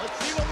Let's 0.00 0.18
see 0.24 0.32
what 0.32 0.49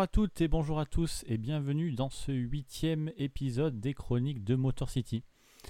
Bonjour 0.00 0.08
à 0.08 0.26
toutes 0.26 0.40
et 0.40 0.48
bonjour 0.48 0.80
à 0.80 0.86
tous 0.86 1.24
et 1.26 1.36
bienvenue 1.36 1.92
dans 1.92 2.08
ce 2.08 2.32
huitième 2.32 3.12
épisode 3.18 3.80
des 3.80 3.92
chroniques 3.92 4.42
de 4.42 4.54
Motor 4.54 4.88
City. 4.88 5.24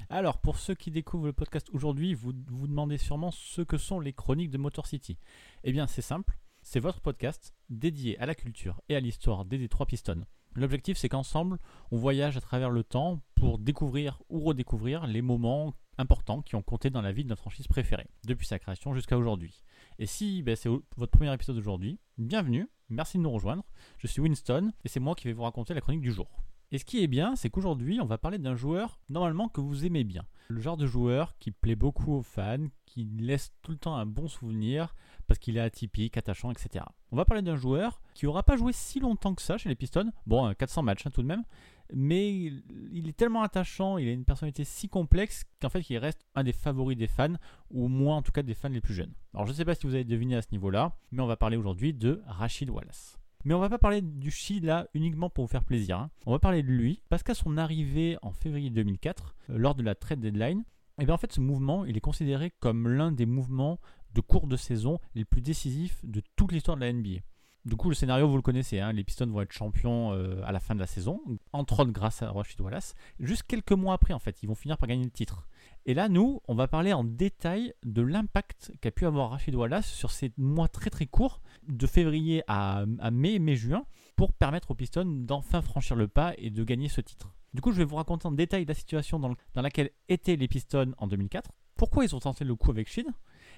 Alors 0.08 0.38
pour 0.38 0.60
ceux 0.60 0.76
qui 0.76 0.92
découvrent 0.92 1.26
le 1.26 1.32
podcast 1.32 1.68
aujourd'hui, 1.72 2.14
vous 2.14 2.32
vous 2.46 2.68
demandez 2.68 2.96
sûrement 2.96 3.32
ce 3.32 3.60
que 3.60 3.76
sont 3.76 3.98
les 3.98 4.12
chroniques 4.12 4.52
de 4.52 4.56
Motor 4.56 4.86
City. 4.86 5.18
Eh 5.64 5.72
bien 5.72 5.88
c'est 5.88 6.00
simple, 6.00 6.38
c'est 6.62 6.78
votre 6.78 7.00
podcast 7.00 7.56
dédié 7.70 8.20
à 8.20 8.26
la 8.26 8.36
culture 8.36 8.80
et 8.88 8.94
à 8.94 9.00
l'histoire 9.00 9.44
des 9.44 9.58
Détroit 9.58 9.86
Pistons. 9.86 10.24
L'objectif 10.54 10.96
c'est 10.96 11.08
qu'ensemble 11.08 11.58
on 11.90 11.96
voyage 11.96 12.36
à 12.36 12.40
travers 12.40 12.70
le 12.70 12.84
temps 12.84 13.20
pour 13.34 13.58
découvrir 13.58 14.22
ou 14.28 14.38
redécouvrir 14.38 15.08
les 15.08 15.22
moments 15.22 15.74
importants 15.98 16.40
qui 16.40 16.54
ont 16.54 16.62
compté 16.62 16.88
dans 16.88 17.02
la 17.02 17.10
vie 17.10 17.24
de 17.24 17.30
notre 17.30 17.42
franchise 17.42 17.66
préférée, 17.66 18.06
depuis 18.22 18.46
sa 18.46 18.60
création 18.60 18.94
jusqu'à 18.94 19.18
aujourd'hui. 19.18 19.64
Et 19.98 20.06
si 20.06 20.44
ben, 20.44 20.54
c'est 20.54 20.68
votre 20.68 21.10
premier 21.10 21.34
épisode 21.34 21.58
aujourd'hui, 21.58 21.98
bienvenue, 22.16 22.68
merci 22.90 23.18
de 23.18 23.22
nous 23.22 23.30
rejoindre. 23.30 23.64
Je 23.98 24.06
suis 24.06 24.20
Winston 24.20 24.72
et 24.84 24.88
c'est 24.88 25.00
moi 25.00 25.14
qui 25.14 25.26
vais 25.26 25.32
vous 25.32 25.42
raconter 25.42 25.74
la 25.74 25.80
chronique 25.80 26.02
du 26.02 26.12
jour. 26.12 26.28
Et 26.72 26.78
ce 26.78 26.84
qui 26.84 27.02
est 27.02 27.08
bien, 27.08 27.34
c'est 27.34 27.50
qu'aujourd'hui, 27.50 28.00
on 28.00 28.06
va 28.06 28.16
parler 28.16 28.38
d'un 28.38 28.54
joueur 28.54 29.00
normalement 29.08 29.48
que 29.48 29.60
vous 29.60 29.84
aimez 29.84 30.04
bien. 30.04 30.24
Le 30.48 30.60
genre 30.60 30.76
de 30.76 30.86
joueur 30.86 31.36
qui 31.38 31.50
plaît 31.50 31.74
beaucoup 31.74 32.12
aux 32.12 32.22
fans, 32.22 32.66
qui 32.86 33.04
laisse 33.18 33.52
tout 33.62 33.72
le 33.72 33.76
temps 33.76 33.96
un 33.96 34.06
bon 34.06 34.28
souvenir 34.28 34.94
parce 35.26 35.38
qu'il 35.38 35.56
est 35.56 35.60
atypique, 35.60 36.16
attachant, 36.16 36.50
etc. 36.50 36.84
On 37.10 37.16
va 37.16 37.24
parler 37.24 37.42
d'un 37.42 37.56
joueur 37.56 38.00
qui 38.14 38.26
n'aura 38.26 38.44
pas 38.44 38.56
joué 38.56 38.72
si 38.72 39.00
longtemps 39.00 39.34
que 39.34 39.42
ça 39.42 39.58
chez 39.58 39.68
les 39.68 39.74
Pistons. 39.74 40.12
Bon, 40.26 40.46
euh, 40.46 40.52
400 40.52 40.82
matchs 40.82 41.06
hein, 41.06 41.10
tout 41.10 41.22
de 41.22 41.26
même. 41.26 41.44
Mais 41.92 42.32
il 42.32 43.08
est 43.08 43.16
tellement 43.16 43.42
attachant, 43.42 43.98
il 43.98 44.08
a 44.08 44.12
une 44.12 44.24
personnalité 44.24 44.62
si 44.62 44.88
complexe 44.88 45.44
qu'en 45.60 45.70
fait 45.70 45.90
il 45.90 45.98
reste 45.98 46.24
un 46.36 46.44
des 46.44 46.52
favoris 46.52 46.96
des 46.96 47.08
fans, 47.08 47.34
ou 47.72 47.86
au 47.86 47.88
moins 47.88 48.18
en 48.18 48.22
tout 48.22 48.30
cas 48.30 48.42
des 48.42 48.54
fans 48.54 48.68
les 48.68 48.80
plus 48.80 48.94
jeunes. 48.94 49.12
Alors 49.34 49.46
je 49.46 49.50
ne 49.50 49.56
sais 49.56 49.64
pas 49.64 49.74
si 49.74 49.88
vous 49.88 49.94
avez 49.94 50.04
deviné 50.04 50.36
à 50.36 50.42
ce 50.42 50.48
niveau-là, 50.52 50.96
mais 51.10 51.20
on 51.20 51.26
va 51.26 51.36
parler 51.36 51.56
aujourd'hui 51.56 51.92
de 51.92 52.22
Rachid 52.26 52.70
Wallace. 52.70 53.19
Mais 53.44 53.54
on 53.54 53.60
va 53.60 53.68
pas 53.68 53.78
parler 53.78 54.02
du 54.02 54.30
Chi 54.30 54.60
là 54.60 54.86
uniquement 54.94 55.30
pour 55.30 55.44
vous 55.44 55.50
faire 55.50 55.64
plaisir. 55.64 55.98
hein. 55.98 56.10
On 56.26 56.32
va 56.32 56.38
parler 56.38 56.62
de 56.62 56.68
lui 56.68 57.02
parce 57.08 57.22
qu'à 57.22 57.34
son 57.34 57.56
arrivée 57.56 58.18
en 58.22 58.32
février 58.32 58.70
2004, 58.70 59.34
euh, 59.50 59.58
lors 59.58 59.74
de 59.74 59.82
la 59.82 59.94
trade 59.94 60.20
deadline, 60.20 60.64
et 61.00 61.06
bien 61.06 61.14
en 61.14 61.18
fait 61.18 61.32
ce 61.32 61.40
mouvement 61.40 61.84
il 61.84 61.96
est 61.96 62.00
considéré 62.00 62.52
comme 62.60 62.86
l'un 62.88 63.12
des 63.12 63.26
mouvements 63.26 63.78
de 64.14 64.20
cours 64.20 64.46
de 64.46 64.56
saison 64.56 64.98
les 65.14 65.24
plus 65.24 65.40
décisifs 65.40 65.98
de 66.04 66.20
toute 66.36 66.52
l'histoire 66.52 66.76
de 66.76 66.82
la 66.82 66.92
NBA. 66.92 67.20
Du 67.66 67.76
coup, 67.76 67.90
le 67.90 67.94
scénario, 67.94 68.26
vous 68.26 68.36
le 68.36 68.42
connaissez, 68.42 68.80
hein, 68.80 68.90
les 68.90 69.04
Pistons 69.04 69.26
vont 69.26 69.42
être 69.42 69.52
champions 69.52 70.14
euh, 70.14 70.40
à 70.46 70.50
la 70.50 70.60
fin 70.60 70.74
de 70.74 70.80
la 70.80 70.86
saison, 70.86 71.20
entre 71.52 71.80
autres 71.80 71.90
grâce 71.92 72.22
à 72.22 72.32
Rashid 72.32 72.58
Wallace. 72.58 72.94
Juste 73.18 73.42
quelques 73.42 73.72
mois 73.72 73.92
après, 73.92 74.14
en 74.14 74.18
fait, 74.18 74.42
ils 74.42 74.46
vont 74.46 74.54
finir 74.54 74.78
par 74.78 74.88
gagner 74.88 75.04
le 75.04 75.10
titre. 75.10 75.46
Et 75.90 75.94
là, 75.94 76.08
nous, 76.08 76.40
on 76.46 76.54
va 76.54 76.68
parler 76.68 76.92
en 76.92 77.02
détail 77.02 77.74
de 77.84 78.00
l'impact 78.00 78.70
qu'a 78.80 78.92
pu 78.92 79.06
avoir 79.06 79.30
Rashid 79.30 79.56
Wallace 79.56 79.90
sur 79.92 80.12
ces 80.12 80.30
mois 80.36 80.68
très 80.68 80.88
très 80.88 81.06
courts, 81.06 81.42
de 81.66 81.84
février 81.84 82.44
à, 82.46 82.84
mai, 83.10 83.40
mai-juin, 83.40 83.82
pour 84.14 84.32
permettre 84.32 84.70
aux 84.70 84.76
Pistons 84.76 85.04
d'enfin 85.04 85.62
franchir 85.62 85.96
le 85.96 86.06
pas 86.06 86.32
et 86.38 86.50
de 86.50 86.62
gagner 86.62 86.88
ce 86.88 87.00
titre. 87.00 87.34
Du 87.54 87.60
coup, 87.60 87.72
je 87.72 87.78
vais 87.78 87.84
vous 87.84 87.96
raconter 87.96 88.28
en 88.28 88.30
détail 88.30 88.66
la 88.66 88.74
situation 88.74 89.18
dans, 89.18 89.30
le- 89.30 89.36
dans 89.54 89.62
laquelle 89.62 89.90
étaient 90.08 90.36
les 90.36 90.46
Pistons 90.46 90.92
en 90.96 91.08
2004, 91.08 91.50
pourquoi 91.74 92.04
ils 92.04 92.14
ont 92.14 92.20
tenté 92.20 92.44
le 92.44 92.54
coup 92.54 92.70
avec 92.70 92.88
Shid, 92.88 93.06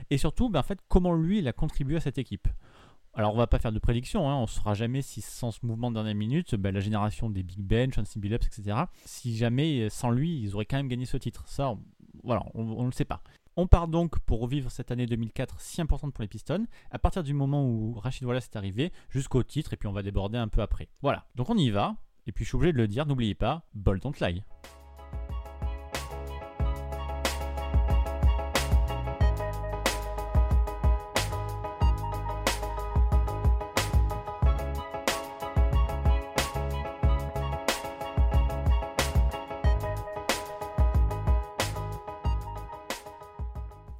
et 0.09 0.17
surtout, 0.17 0.49
ben, 0.49 0.61
en 0.61 0.63
fait, 0.63 0.79
comment 0.89 1.13
lui, 1.13 1.41
il 1.41 1.49
a 1.49 1.53
contribué 1.53 1.97
à 1.97 2.01
cette 2.01 2.17
équipe. 2.17 2.49
Alors 3.15 3.35
on 3.35 3.37
va 3.37 3.47
pas 3.47 3.59
faire 3.59 3.73
de 3.73 3.79
prédiction, 3.79 4.27
hein, 4.31 4.37
on 4.37 4.43
ne 4.43 4.47
saura 4.47 4.73
jamais 4.73 5.03
si 5.03 5.21
sans 5.21 5.51
ce 5.51 5.67
mouvement 5.67 5.91
de 5.91 5.97
dernière 5.97 6.15
minute, 6.15 6.55
ben, 6.55 6.73
la 6.73 6.81
génération 6.81 7.29
des 7.29 7.43
Big 7.43 7.61
Ben, 7.61 7.93
Chauncey 7.93 8.19
Billups, 8.19 8.47
etc., 8.47 8.75
si 9.05 9.37
jamais 9.37 9.81
euh, 9.83 9.91
sans 9.91 10.11
lui, 10.11 10.41
ils 10.41 10.55
auraient 10.55 10.65
quand 10.65 10.79
même 10.79 10.89
gagné 10.89 11.05
ce 11.05 11.19
titre. 11.19 11.45
Ça, 11.47 11.75
voilà, 12.23 12.45
on 12.55 12.83
ne 12.83 12.87
le 12.87 12.93
sait 12.93 13.05
pas. 13.05 13.23
On 13.57 13.67
part 13.67 13.87
donc 13.87 14.19
pour 14.21 14.41
revivre 14.41 14.71
cette 14.71 14.91
année 14.91 15.07
2004 15.07 15.61
si 15.61 15.81
importante 15.83 16.15
pour 16.15 16.23
les 16.23 16.29
Pistons, 16.29 16.67
à 16.91 16.99
partir 16.99 17.23
du 17.23 17.35
moment 17.35 17.67
où 17.67 17.93
Rachid 17.95 18.25
Wallace 18.25 18.47
est 18.47 18.57
arrivé, 18.57 18.93
jusqu'au 19.11 19.43
titre, 19.43 19.75
et 19.75 19.77
puis 19.77 19.89
on 19.89 19.93
va 19.93 20.03
déborder 20.03 20.39
un 20.39 20.49
peu 20.49 20.63
après. 20.63 20.89
Voilà, 21.03 21.27
donc 21.35 21.51
on 21.51 21.57
y 21.57 21.71
va, 21.71 21.97
et 22.27 22.33
puis 22.33 22.45
je 22.45 22.51
suis 22.51 22.57
obligé 22.57 22.73
de 22.73 22.79
le 22.79 22.89
dire, 22.89 23.05
n'oubliez 23.05 23.35
pas, 23.35 23.67
Ball 23.75 24.01
don't 24.01 24.15
lie. 24.21 24.43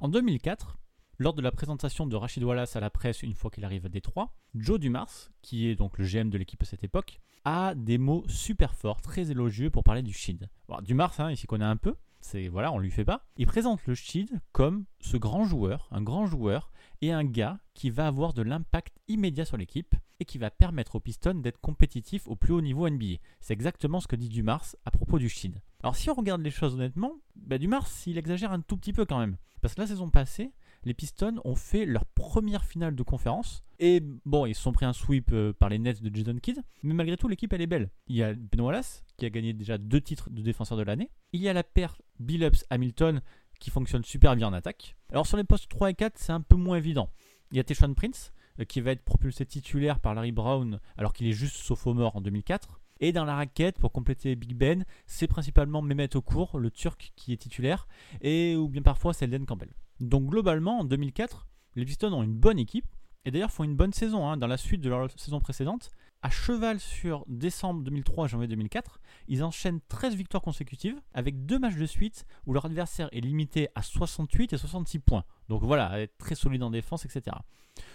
En 0.03 0.09
2004, 0.09 0.77
lors 1.17 1.33
de 1.33 1.41
la 1.41 1.53
présentation 1.53 2.05
de 2.05 2.17
Rachid 2.17 2.43
Wallace 2.43 2.75
à 2.75 2.81
la 2.81 2.89
presse 2.89 3.23
une 3.23 3.33
fois 3.33 3.49
qu'il 3.49 3.63
arrive 3.63 3.85
à 3.85 3.89
Détroit, 3.89 4.35
Joe 4.53 4.77
Dumars, 4.77 5.31
qui 5.41 5.69
est 5.69 5.75
donc 5.75 5.97
le 5.97 6.03
GM 6.03 6.29
de 6.29 6.37
l'équipe 6.37 6.61
à 6.61 6.65
cette 6.65 6.83
époque, 6.83 7.21
a 7.45 7.73
des 7.73 7.97
mots 7.97 8.25
super 8.27 8.75
forts, 8.75 8.99
très 8.99 9.31
élogieux 9.31 9.69
pour 9.69 9.85
parler 9.85 10.01
du 10.01 10.11
Shid. 10.11 10.49
Bon, 10.67 10.81
Dumars, 10.81 11.17
hein, 11.21 11.31
il 11.31 11.37
s'y 11.37 11.47
connaît 11.47 11.63
un 11.63 11.77
peu, 11.77 11.95
c'est 12.19 12.49
voilà, 12.49 12.73
on 12.73 12.79
lui 12.79 12.91
fait 12.91 13.05
pas. 13.05 13.25
Il 13.37 13.47
présente 13.47 13.79
le 13.85 13.95
Shid 13.95 14.41
comme 14.51 14.83
ce 14.99 15.15
grand 15.15 15.45
joueur, 15.45 15.87
un 15.89 16.01
grand 16.01 16.25
joueur 16.25 16.73
et 16.99 17.13
un 17.13 17.23
gars 17.23 17.61
qui 17.73 17.89
va 17.89 18.05
avoir 18.05 18.33
de 18.33 18.41
l'impact 18.41 18.99
immédiat 19.07 19.45
sur 19.45 19.55
l'équipe 19.55 19.95
et 20.19 20.25
qui 20.25 20.37
va 20.37 20.51
permettre 20.51 20.95
aux 20.95 20.99
Pistons 20.99 21.35
d'être 21.35 21.61
compétitifs 21.61 22.27
au 22.27 22.35
plus 22.35 22.51
haut 22.51 22.61
niveau 22.61 22.89
NBA. 22.89 23.19
C'est 23.39 23.53
exactement 23.53 24.01
ce 24.01 24.07
que 24.09 24.17
dit 24.17 24.27
Dumars 24.27 24.65
à 24.83 24.91
propos 24.91 25.17
du 25.17 25.29
Shid. 25.29 25.61
Alors 25.83 25.97
si 25.97 26.09
on 26.09 26.13
regarde 26.13 26.41
les 26.41 26.49
choses 26.49 26.75
honnêtement, 26.75 27.19
bah, 27.35 27.57
Dumars, 27.57 27.89
il 28.07 28.17
exagère 28.17 28.53
un 28.53 28.61
tout 28.61 28.77
petit 28.77 28.93
peu 28.93 29.05
quand 29.05 29.19
même. 29.19 29.35
Parce 29.61 29.75
que 29.75 29.81
la 29.81 29.87
saison 29.87 30.09
passée, 30.09 30.53
les 30.85 30.93
Pistons 30.93 31.41
ont 31.43 31.55
fait 31.55 31.85
leur 31.85 32.05
première 32.05 32.63
finale 32.63 32.95
de 32.95 33.03
conférence. 33.03 33.65
Et 33.79 34.01
bon, 34.25 34.45
ils 34.45 34.55
se 34.55 34.61
sont 34.61 34.71
pris 34.71 34.85
un 34.85 34.93
sweep 34.93 35.31
euh, 35.33 35.51
par 35.51 35.67
les 35.67 35.79
Nets 35.79 36.01
de 36.01 36.15
Jason 36.15 36.37
Kidd. 36.37 36.61
Mais 36.83 36.93
malgré 36.93 37.17
tout, 37.17 37.27
l'équipe, 37.27 37.51
elle 37.51 37.61
est 37.61 37.67
belle. 37.67 37.89
Il 38.07 38.15
y 38.15 38.23
a 38.23 38.33
Ben 38.33 38.61
Wallace, 38.61 39.03
qui 39.17 39.25
a 39.25 39.29
gagné 39.29 39.51
déjà 39.51 39.77
deux 39.77 39.99
titres 39.99 40.29
de 40.29 40.41
défenseur 40.41 40.77
de 40.77 40.83
l'année. 40.83 41.11
Il 41.33 41.41
y 41.41 41.49
a 41.49 41.53
la 41.53 41.63
paire 41.63 42.01
Billups-Hamilton, 42.19 43.21
qui 43.59 43.69
fonctionne 43.69 44.05
super 44.05 44.37
bien 44.37 44.47
en 44.47 44.53
attaque. 44.53 44.95
Alors 45.11 45.27
sur 45.27 45.35
les 45.35 45.43
postes 45.43 45.69
3 45.69 45.89
et 45.89 45.93
4, 45.95 46.17
c'est 46.17 46.31
un 46.31 46.41
peu 46.41 46.55
moins 46.55 46.77
évident. 46.77 47.09
Il 47.51 47.57
y 47.57 47.59
a 47.59 47.63
Teshon 47.63 47.93
Prince, 47.93 48.31
euh, 48.59 48.63
qui 48.63 48.79
va 48.79 48.91
être 48.91 49.03
propulsé 49.03 49.45
titulaire 49.45 49.99
par 49.99 50.13
Larry 50.13 50.31
Brown, 50.31 50.79
alors 50.97 51.11
qu'il 51.11 51.27
est 51.27 51.33
juste 51.33 51.57
sophomore 51.57 52.15
en 52.15 52.21
2004. 52.21 52.79
Et 52.99 53.11
dans 53.11 53.25
la 53.25 53.35
raquette, 53.35 53.79
pour 53.79 53.91
compléter 53.91 54.35
Big 54.35 54.55
Ben, 54.55 54.85
c'est 55.05 55.27
principalement 55.27 55.81
Mehmet 55.81 56.15
Okur, 56.15 56.57
le 56.57 56.71
Turc, 56.71 57.11
qui 57.15 57.33
est 57.33 57.37
titulaire, 57.37 57.87
et 58.21 58.55
ou 58.55 58.69
bien 58.69 58.81
parfois 58.81 59.13
c'est 59.13 59.25
Elden 59.25 59.45
Campbell. 59.45 59.73
Donc 59.99 60.29
globalement, 60.29 60.79
en 60.79 60.83
2004, 60.83 61.47
les 61.75 61.85
Pistons 61.85 62.13
ont 62.13 62.23
une 62.23 62.35
bonne 62.35 62.59
équipe, 62.59 62.87
et 63.25 63.31
d'ailleurs 63.31 63.51
font 63.51 63.63
une 63.63 63.75
bonne 63.75 63.93
saison 63.93 64.27
hein, 64.27 64.37
dans 64.37 64.47
la 64.47 64.57
suite 64.57 64.81
de 64.81 64.89
leur 64.89 65.09
saison 65.19 65.39
précédente. 65.39 65.89
À 66.25 66.29
cheval 66.29 66.79
sur 66.79 67.25
décembre 67.27 67.83
2003 67.83 68.27
janvier 68.27 68.47
2004, 68.47 69.01
ils 69.27 69.43
enchaînent 69.43 69.81
13 69.89 70.15
victoires 70.15 70.41
consécutives 70.41 70.95
avec 71.13 71.45
deux 71.45 71.59
matchs 71.59 71.75
de 71.75 71.85
suite 71.85 72.25
où 72.45 72.53
leur 72.53 72.63
adversaire 72.63 73.09
est 73.11 73.19
limité 73.19 73.67
à 73.75 73.81
68 73.81 74.53
et 74.53 74.57
66 74.57 74.99
points. 74.99 75.25
Donc 75.49 75.63
voilà, 75.63 75.99
être 75.99 76.17
très 76.17 76.35
solide 76.35 76.63
en 76.63 76.69
défense, 76.69 77.03
etc. 77.03 77.35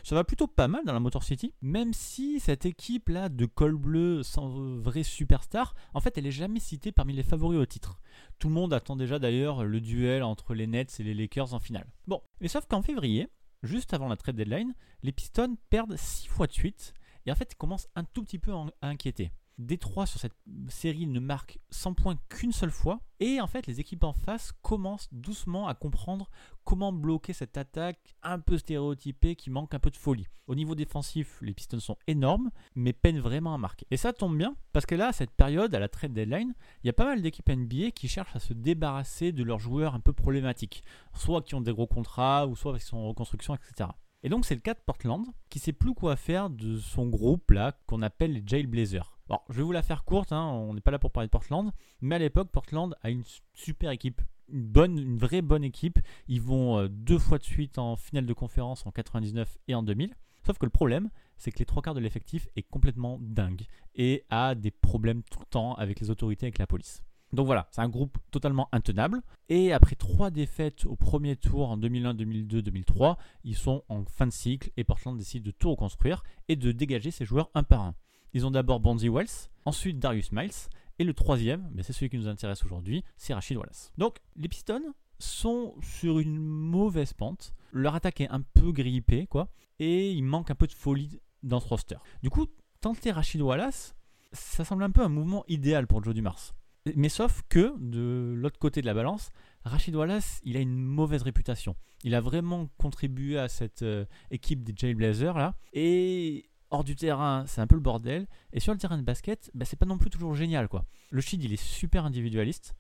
Ça 0.03 0.15
va 0.15 0.25
plutôt 0.25 0.47
pas 0.47 0.69
mal 0.69 0.85
dans 0.85 0.93
la 0.93 1.01
Motor 1.01 1.25
City, 1.25 1.55
même 1.63 1.95
si 1.95 2.39
cette 2.39 2.67
équipe 2.67 3.09
là 3.09 3.31
de 3.31 3.47
col 3.47 3.77
bleu 3.77 4.23
sans 4.23 4.51
vrai 4.79 5.05
superstar, 5.05 5.75
en 5.95 6.01
fait 6.03 6.19
elle 6.19 6.27
est 6.27 6.31
jamais 6.31 6.61
citée 6.61 6.93
parmi 6.93 7.15
les 7.15 7.23
favoris 7.23 7.59
au 7.59 7.65
titre. 7.65 7.99
Tout 8.39 8.49
le 8.49 8.55
monde 8.55 8.75
attend 8.75 8.97
déjà 8.97 9.19
d'ailleurs 9.19 9.65
le 9.65 9.81
duel 9.81 10.23
entre 10.23 10.53
les 10.53 10.67
Nets 10.67 11.01
et 11.01 11.03
les 11.03 11.15
Lakers 11.15 11.55
en 11.55 11.61
finale. 11.61 11.87
Bon, 12.07 12.21
mais 12.43 12.49
sauf 12.49 12.67
qu'en 12.67 12.83
février, 12.83 13.29
juste 13.63 13.95
avant 13.95 14.09
la 14.09 14.17
trade 14.17 14.37
deadline, 14.37 14.75
les 15.03 15.13
Pistons 15.13 15.57
perdent 15.71 15.97
6 15.97 16.29
fois 16.29 16.47
de 16.47 16.53
suite 16.53 16.93
et 17.27 17.33
en 17.33 17.35
fait 17.35 17.55
commencent 17.55 17.89
un 17.95 18.05
tout 18.05 18.23
petit 18.23 18.39
peu 18.39 18.53
à 18.53 18.89
inquiéter. 18.89 19.33
Détroit 19.59 20.07
sur 20.07 20.21
cette 20.21 20.37
série 20.69 21.09
ne 21.09 21.19
marque 21.19 21.59
100 21.71 21.95
points 21.95 22.17
qu'une 22.29 22.53
seule 22.53 22.71
fois. 22.71 23.01
Et 23.19 23.41
en 23.41 23.49
fait, 23.49 23.67
les 23.67 23.81
équipes 23.81 24.05
en 24.05 24.13
face 24.13 24.53
commencent 24.63 25.09
doucement 25.11 25.67
à 25.67 25.75
comprendre 25.75 26.31
comment 26.63 26.93
bloquer 26.93 27.33
cette 27.33 27.59
attaque 27.59 28.15
un 28.23 28.39
peu 28.39 28.57
stéréotypée 28.57 29.35
qui 29.35 29.51
manque 29.51 29.75
un 29.75 29.81
peu 29.81 29.91
de 29.91 29.97
folie. 29.97 30.29
Au 30.47 30.55
niveau 30.55 30.77
défensif, 30.77 31.39
les 31.43 31.55
Pistons 31.55 31.81
sont 31.81 31.97
énormes, 32.07 32.53
mais 32.77 32.93
peinent 32.93 33.19
vraiment 33.19 33.53
à 33.53 33.59
marquer. 33.59 33.85
Et 33.91 33.97
ça 33.97 34.13
tombe 34.13 34.39
bien, 34.39 34.55
parce 34.73 34.87
que 34.87 34.95
là, 34.95 35.09
à 35.09 35.13
cette 35.13 35.33
période, 35.33 35.75
à 35.75 35.81
la 35.81 35.89
trade 35.89 36.13
deadline, 36.13 36.55
il 36.85 36.87
y 36.87 36.91
a 36.91 36.93
pas 36.93 37.07
mal 37.07 37.21
d'équipes 37.21 37.51
NBA 37.51 37.91
qui 37.91 38.07
cherchent 38.07 38.37
à 38.37 38.41
se 38.41 38.53
débarrasser 38.53 39.33
de 39.33 39.43
leurs 39.43 39.59
joueurs 39.59 39.97
un 39.97 40.01
peu 40.01 40.13
problématiques. 40.13 40.85
Soit 41.15 41.43
qui 41.43 41.57
ont 41.57 41.61
des 41.61 41.73
gros 41.73 41.89
contrats, 41.89 42.47
ou 42.47 42.55
soit 42.55 42.79
qui 42.79 42.85
sont 42.85 42.99
en 42.99 43.09
reconstruction, 43.09 43.57
etc. 43.57 43.91
Et 44.25 44.29
donc 44.29 44.45
c'est 44.45 44.55
le 44.55 44.61
cas 44.61 44.75
de 44.75 44.81
Portland 44.85 45.25
qui 45.49 45.61
sait 45.61 45.73
plus 45.73 45.95
quoi 45.95 46.17
faire 46.17 46.51
de 46.51 46.79
son 46.79 47.07
groupe 47.07 47.53
là 47.53 47.79
qu'on 47.87 48.03
appelle 48.03 48.33
les 48.33 48.43
Jailblazers. 48.45 49.17
Alors 49.29 49.45
je 49.49 49.55
vais 49.55 49.63
vous 49.63 49.73
la 49.73 49.83
faire 49.83 50.05
courte, 50.05 50.33
hein, 50.33 50.45
on 50.45 50.75
n'est 50.75 50.81
pas 50.81 50.91
là 50.91 50.99
pour 50.99 51.13
parler 51.13 51.29
de 51.29 51.31
Portland, 51.31 51.71
mais 52.01 52.17
à 52.17 52.19
l'époque 52.19 52.51
Portland 52.51 52.97
a 53.03 53.11
une 53.11 53.23
super 53.55 53.93
équipe, 53.93 54.21
une 54.49 54.67
bonne, 54.67 54.99
une 54.99 55.19
vraie 55.19 55.43
bonne 55.43 55.63
équipe. 55.63 56.01
Ils 56.27 56.43
vont 56.43 56.79
euh, 56.79 56.89
deux 56.89 57.19
fois 57.19 57.39
de 57.39 57.45
suite 57.45 57.79
en 57.79 57.95
finale 57.95 58.27
de 58.27 58.33
conférence 58.33 58.87
en 58.87 58.91
99 58.91 59.57
et 59.69 59.75
en 59.77 59.85
2000. 59.85 60.15
Sauf 60.45 60.59
que 60.59 60.67
le 60.67 60.71
problème, 60.71 61.11
c'est 61.37 61.53
que 61.53 61.59
les 61.61 61.67
trois 61.67 61.83
quarts 61.83 61.95
de 61.95 62.01
l'effectif 62.01 62.49
est 62.57 62.63
complètement 62.63 63.19
dingue 63.21 63.67
et 63.95 64.25
a 64.31 64.55
des 64.55 64.71
problèmes 64.71 65.23
tout 65.31 65.41
le 65.41 65.47
temps 65.47 65.75
avec 65.75 66.01
les 66.01 66.11
autorités, 66.11 66.47
avec 66.47 66.59
la 66.59 66.67
police. 66.67 67.03
Donc 67.33 67.47
voilà, 67.47 67.69
c'est 67.71 67.81
un 67.81 67.89
groupe 67.89 68.19
totalement 68.31 68.69
intenable. 68.73 69.21
Et 69.49 69.73
après 69.73 69.97
trois 69.97 70.31
défaites 70.31 70.87
au 70.87 70.97
premier 70.97 71.37
tour 71.37 71.71
en 71.71 71.77
2001, 71.77 72.15
2002, 72.15 72.63
2003, 72.63 73.19
ils 73.45 73.57
sont 73.57 73.85
en 73.89 74.05
fin 74.05 74.27
de 74.27 74.33
cycle 74.33 74.71
et 74.77 74.85
Portland 74.85 75.17
décide 75.17 75.43
de 75.43 75.51
tout 75.51 75.71
reconstruire 75.71 76.23
et 76.49 76.57
de 76.57 76.73
dégager 76.73 77.11
ses 77.11 77.25
joueurs 77.25 77.51
un 77.55 77.63
par 77.63 77.83
un. 77.83 77.95
Ils 78.35 78.47
ont 78.47 78.51
d'abord 78.51 78.81
Bonzi 78.81 79.09
Wells, 79.09 79.49
ensuite 79.65 79.99
Darius 79.99 80.33
Miles, 80.33 80.51
et 80.99 81.05
le 81.05 81.15
troisième, 81.15 81.71
mais 81.73 81.83
c'est 81.83 81.93
celui 81.93 82.11
qui 82.11 82.19
nous 82.19 82.29
intéresse 82.29 82.65
aujourd'hui, 82.65 83.05
c'est 83.17 83.33
Rachid 83.33 83.57
Wallace. 83.57 83.93
Donc 83.99 84.19
les 84.37 84.49
Pistons 84.49 84.95
sont 85.19 85.75
sur 85.81 86.19
une 86.19 86.39
mauvaise 86.39 87.13
pente. 87.13 87.55
Leur 87.73 87.95
attaque 87.95 88.21
est 88.21 88.31
un 88.31 88.41
peu 88.41 88.73
grippée, 88.73 89.27
quoi, 89.27 89.49
et 89.79 90.11
il 90.11 90.25
manque 90.25 90.51
un 90.51 90.55
peu 90.55 90.67
de 90.67 90.73
folie 90.73 91.21
dans 91.43 91.61
ce 91.61 91.69
roster. 91.69 91.97
Du 92.23 92.31
coup, 92.31 92.47
tenter 92.81 93.13
Rachid 93.13 93.41
Wallace, 93.41 93.95
ça 94.33 94.65
semble 94.65 94.83
un 94.83 94.91
peu 94.91 95.03
un 95.03 95.09
mouvement 95.09 95.45
idéal 95.49 95.87
pour 95.87 96.03
Joe 96.03 96.15
Dumars. 96.15 96.55
Mais 96.97 97.09
sauf 97.09 97.43
que, 97.49 97.75
de 97.79 98.35
l'autre 98.37 98.59
côté 98.59 98.81
de 98.81 98.87
la 98.87 98.95
balance, 98.95 99.31
Rachid 99.65 99.95
Wallace, 99.95 100.41
il 100.45 100.57
a 100.57 100.61
une 100.61 100.77
mauvaise 100.77 101.23
réputation. 101.23 101.77
Il 102.05 102.15
a 102.15 102.21
vraiment 102.21 102.69
contribué 102.79 103.39
à 103.39 103.49
cette 103.49 103.83
euh, 103.83 104.05
équipe 104.31 104.63
des 104.63 104.73
Jailblazers 104.77 105.37
là. 105.37 105.55
Et 105.73 106.49
hors 106.71 106.85
du 106.85 106.97
terrain, 106.97 107.45
c'est 107.47 107.61
un 107.61 107.67
peu 107.67 107.75
le 107.75 107.81
bordel. 107.81 108.27
Et 108.53 108.61
sur 108.61 108.73
le 108.73 108.79
terrain 108.79 108.99
de 108.99 109.03
basket, 109.03 109.51
bah, 109.55 109.65
c'est 109.65 109.79
pas 109.79 109.87
non 109.87 109.99
plus 109.99 110.11
toujours 110.11 110.35
génial 110.35 110.69
quoi. 110.69 110.85
Le 111.11 111.21
Shid, 111.21 111.43
il 111.43 111.53
est 111.53 111.63
super 111.63 112.05
individualiste. 112.05 112.75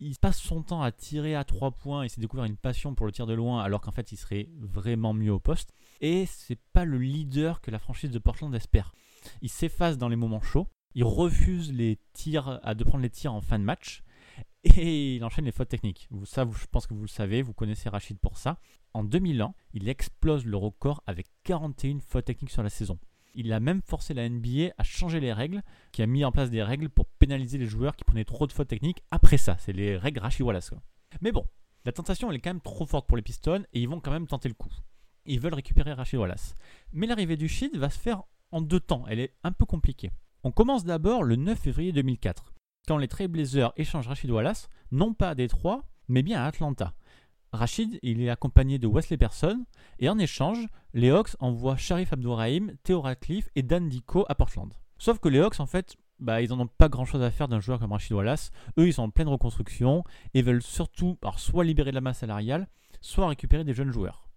Il 0.00 0.18
passe 0.18 0.38
son 0.38 0.62
temps 0.62 0.82
à 0.82 0.90
tirer 0.90 1.36
à 1.36 1.44
3 1.44 1.70
points 1.70 2.02
et 2.02 2.08
s'est 2.08 2.20
découvert 2.20 2.44
une 2.44 2.56
passion 2.56 2.96
pour 2.96 3.06
le 3.06 3.12
tir 3.12 3.26
de 3.26 3.34
loin 3.34 3.62
alors 3.62 3.80
qu'en 3.80 3.92
fait 3.92 4.10
il 4.10 4.16
serait 4.16 4.48
vraiment 4.58 5.14
mieux 5.14 5.32
au 5.32 5.38
poste. 5.38 5.72
Et 6.00 6.26
c'est 6.26 6.58
pas 6.72 6.84
le 6.84 6.98
leader 6.98 7.60
que 7.60 7.70
la 7.70 7.78
franchise 7.78 8.10
de 8.10 8.18
Portland 8.18 8.52
espère. 8.54 8.92
Il 9.40 9.48
s'efface 9.48 9.96
dans 9.96 10.08
les 10.08 10.16
moments 10.16 10.42
chauds 10.42 10.66
il 10.94 11.04
refuse 11.04 11.72
de 11.72 12.84
prendre 12.84 13.02
les 13.02 13.10
tirs 13.10 13.34
en 13.34 13.40
fin 13.40 13.58
de 13.58 13.64
match. 13.64 14.02
Et 14.64 15.16
il 15.16 15.24
enchaîne 15.24 15.44
les 15.44 15.52
fautes 15.52 15.68
techniques. 15.68 16.08
Ça, 16.24 16.46
je 16.50 16.66
pense 16.70 16.86
que 16.86 16.94
vous 16.94 17.02
le 17.02 17.08
savez, 17.08 17.42
vous 17.42 17.52
connaissez 17.52 17.88
Rachid 17.88 18.18
pour 18.18 18.38
ça. 18.38 18.58
En 18.94 19.04
2001, 19.04 19.52
il 19.74 19.88
explose 19.88 20.46
le 20.46 20.56
record 20.56 21.02
avec 21.06 21.26
41 21.44 21.98
fautes 22.00 22.24
techniques 22.24 22.50
sur 22.50 22.62
la 22.62 22.70
saison. 22.70 22.98
Il 23.34 23.52
a 23.52 23.60
même 23.60 23.82
forcé 23.82 24.14
la 24.14 24.28
NBA 24.28 24.72
à 24.78 24.84
changer 24.84 25.18
les 25.18 25.32
règles, 25.32 25.62
qui 25.90 26.02
a 26.02 26.06
mis 26.06 26.24
en 26.24 26.30
place 26.30 26.50
des 26.50 26.62
règles 26.62 26.88
pour 26.88 27.06
pénaliser 27.06 27.58
les 27.58 27.66
joueurs 27.66 27.96
qui 27.96 28.04
prenaient 28.04 28.24
trop 28.24 28.46
de 28.46 28.52
fautes 28.52 28.68
techniques 28.68 29.02
après 29.10 29.38
ça. 29.38 29.56
C'est 29.58 29.72
les 29.72 29.96
règles 29.96 30.20
Rachid 30.20 30.42
Wallace. 30.42 30.72
Mais 31.20 31.32
bon, 31.32 31.44
la 31.84 31.92
tentation 31.92 32.30
est 32.30 32.38
quand 32.38 32.50
même 32.50 32.60
trop 32.60 32.86
forte 32.86 33.06
pour 33.08 33.16
les 33.16 33.22
Pistons 33.22 33.64
et 33.72 33.80
ils 33.80 33.88
vont 33.88 34.00
quand 34.00 34.12
même 34.12 34.28
tenter 34.28 34.48
le 34.48 34.54
coup. 34.54 34.72
Ils 35.26 35.40
veulent 35.40 35.54
récupérer 35.54 35.92
Rachid 35.92 36.18
Wallace. 36.18 36.54
Mais 36.92 37.06
l'arrivée 37.06 37.36
du 37.36 37.48
Shid 37.48 37.76
va 37.76 37.90
se 37.90 37.98
faire 37.98 38.22
en 38.52 38.60
deux 38.60 38.80
temps. 38.80 39.04
Elle 39.08 39.18
est 39.18 39.34
un 39.42 39.52
peu 39.52 39.66
compliquée. 39.66 40.10
On 40.46 40.52
commence 40.52 40.84
d'abord 40.84 41.22
le 41.22 41.36
9 41.36 41.58
février 41.58 41.90
2004, 41.92 42.52
quand 42.86 42.98
les 42.98 43.08
Trailblazers 43.08 43.72
échangent 43.78 44.08
Rachid 44.08 44.30
Wallace, 44.30 44.68
non 44.92 45.14
pas 45.14 45.30
à 45.30 45.34
Détroit, 45.34 45.86
mais 46.06 46.22
bien 46.22 46.42
à 46.42 46.44
Atlanta. 46.44 46.92
Rachid, 47.54 47.98
il 48.02 48.20
est 48.20 48.28
accompagné 48.28 48.78
de 48.78 48.86
Wesley 48.86 49.16
Person, 49.16 49.64
et 50.00 50.10
en 50.10 50.18
échange, 50.18 50.66
les 50.92 51.10
Hawks 51.10 51.34
envoient 51.40 51.78
Sharif 51.78 52.12
Abdourahim, 52.12 52.76
Theo 52.82 53.00
Radcliffe 53.00 53.48
et 53.54 53.62
Dan 53.62 53.88
Dico 53.88 54.26
à 54.28 54.34
Portland. 54.34 54.70
Sauf 54.98 55.18
que 55.18 55.30
les 55.30 55.38
Hawks, 55.38 55.60
en 55.60 55.66
fait, 55.66 55.96
bah, 56.20 56.42
ils 56.42 56.50
n'en 56.50 56.60
ont 56.60 56.66
pas 56.66 56.90
grand 56.90 57.06
chose 57.06 57.22
à 57.22 57.30
faire 57.30 57.48
d'un 57.48 57.60
joueur 57.60 57.78
comme 57.78 57.92
Rachid 57.92 58.12
Wallace. 58.12 58.50
Eux, 58.78 58.86
ils 58.86 58.92
sont 58.92 59.04
en 59.04 59.10
pleine 59.10 59.28
reconstruction 59.28 60.04
et 60.34 60.42
veulent 60.42 60.62
surtout 60.62 61.16
soit 61.38 61.64
libérer 61.64 61.88
de 61.88 61.94
la 61.94 62.02
masse 62.02 62.18
salariale, 62.18 62.68
soit 63.00 63.28
récupérer 63.28 63.64
des 63.64 63.72
jeunes 63.72 63.92
joueurs. 63.92 64.28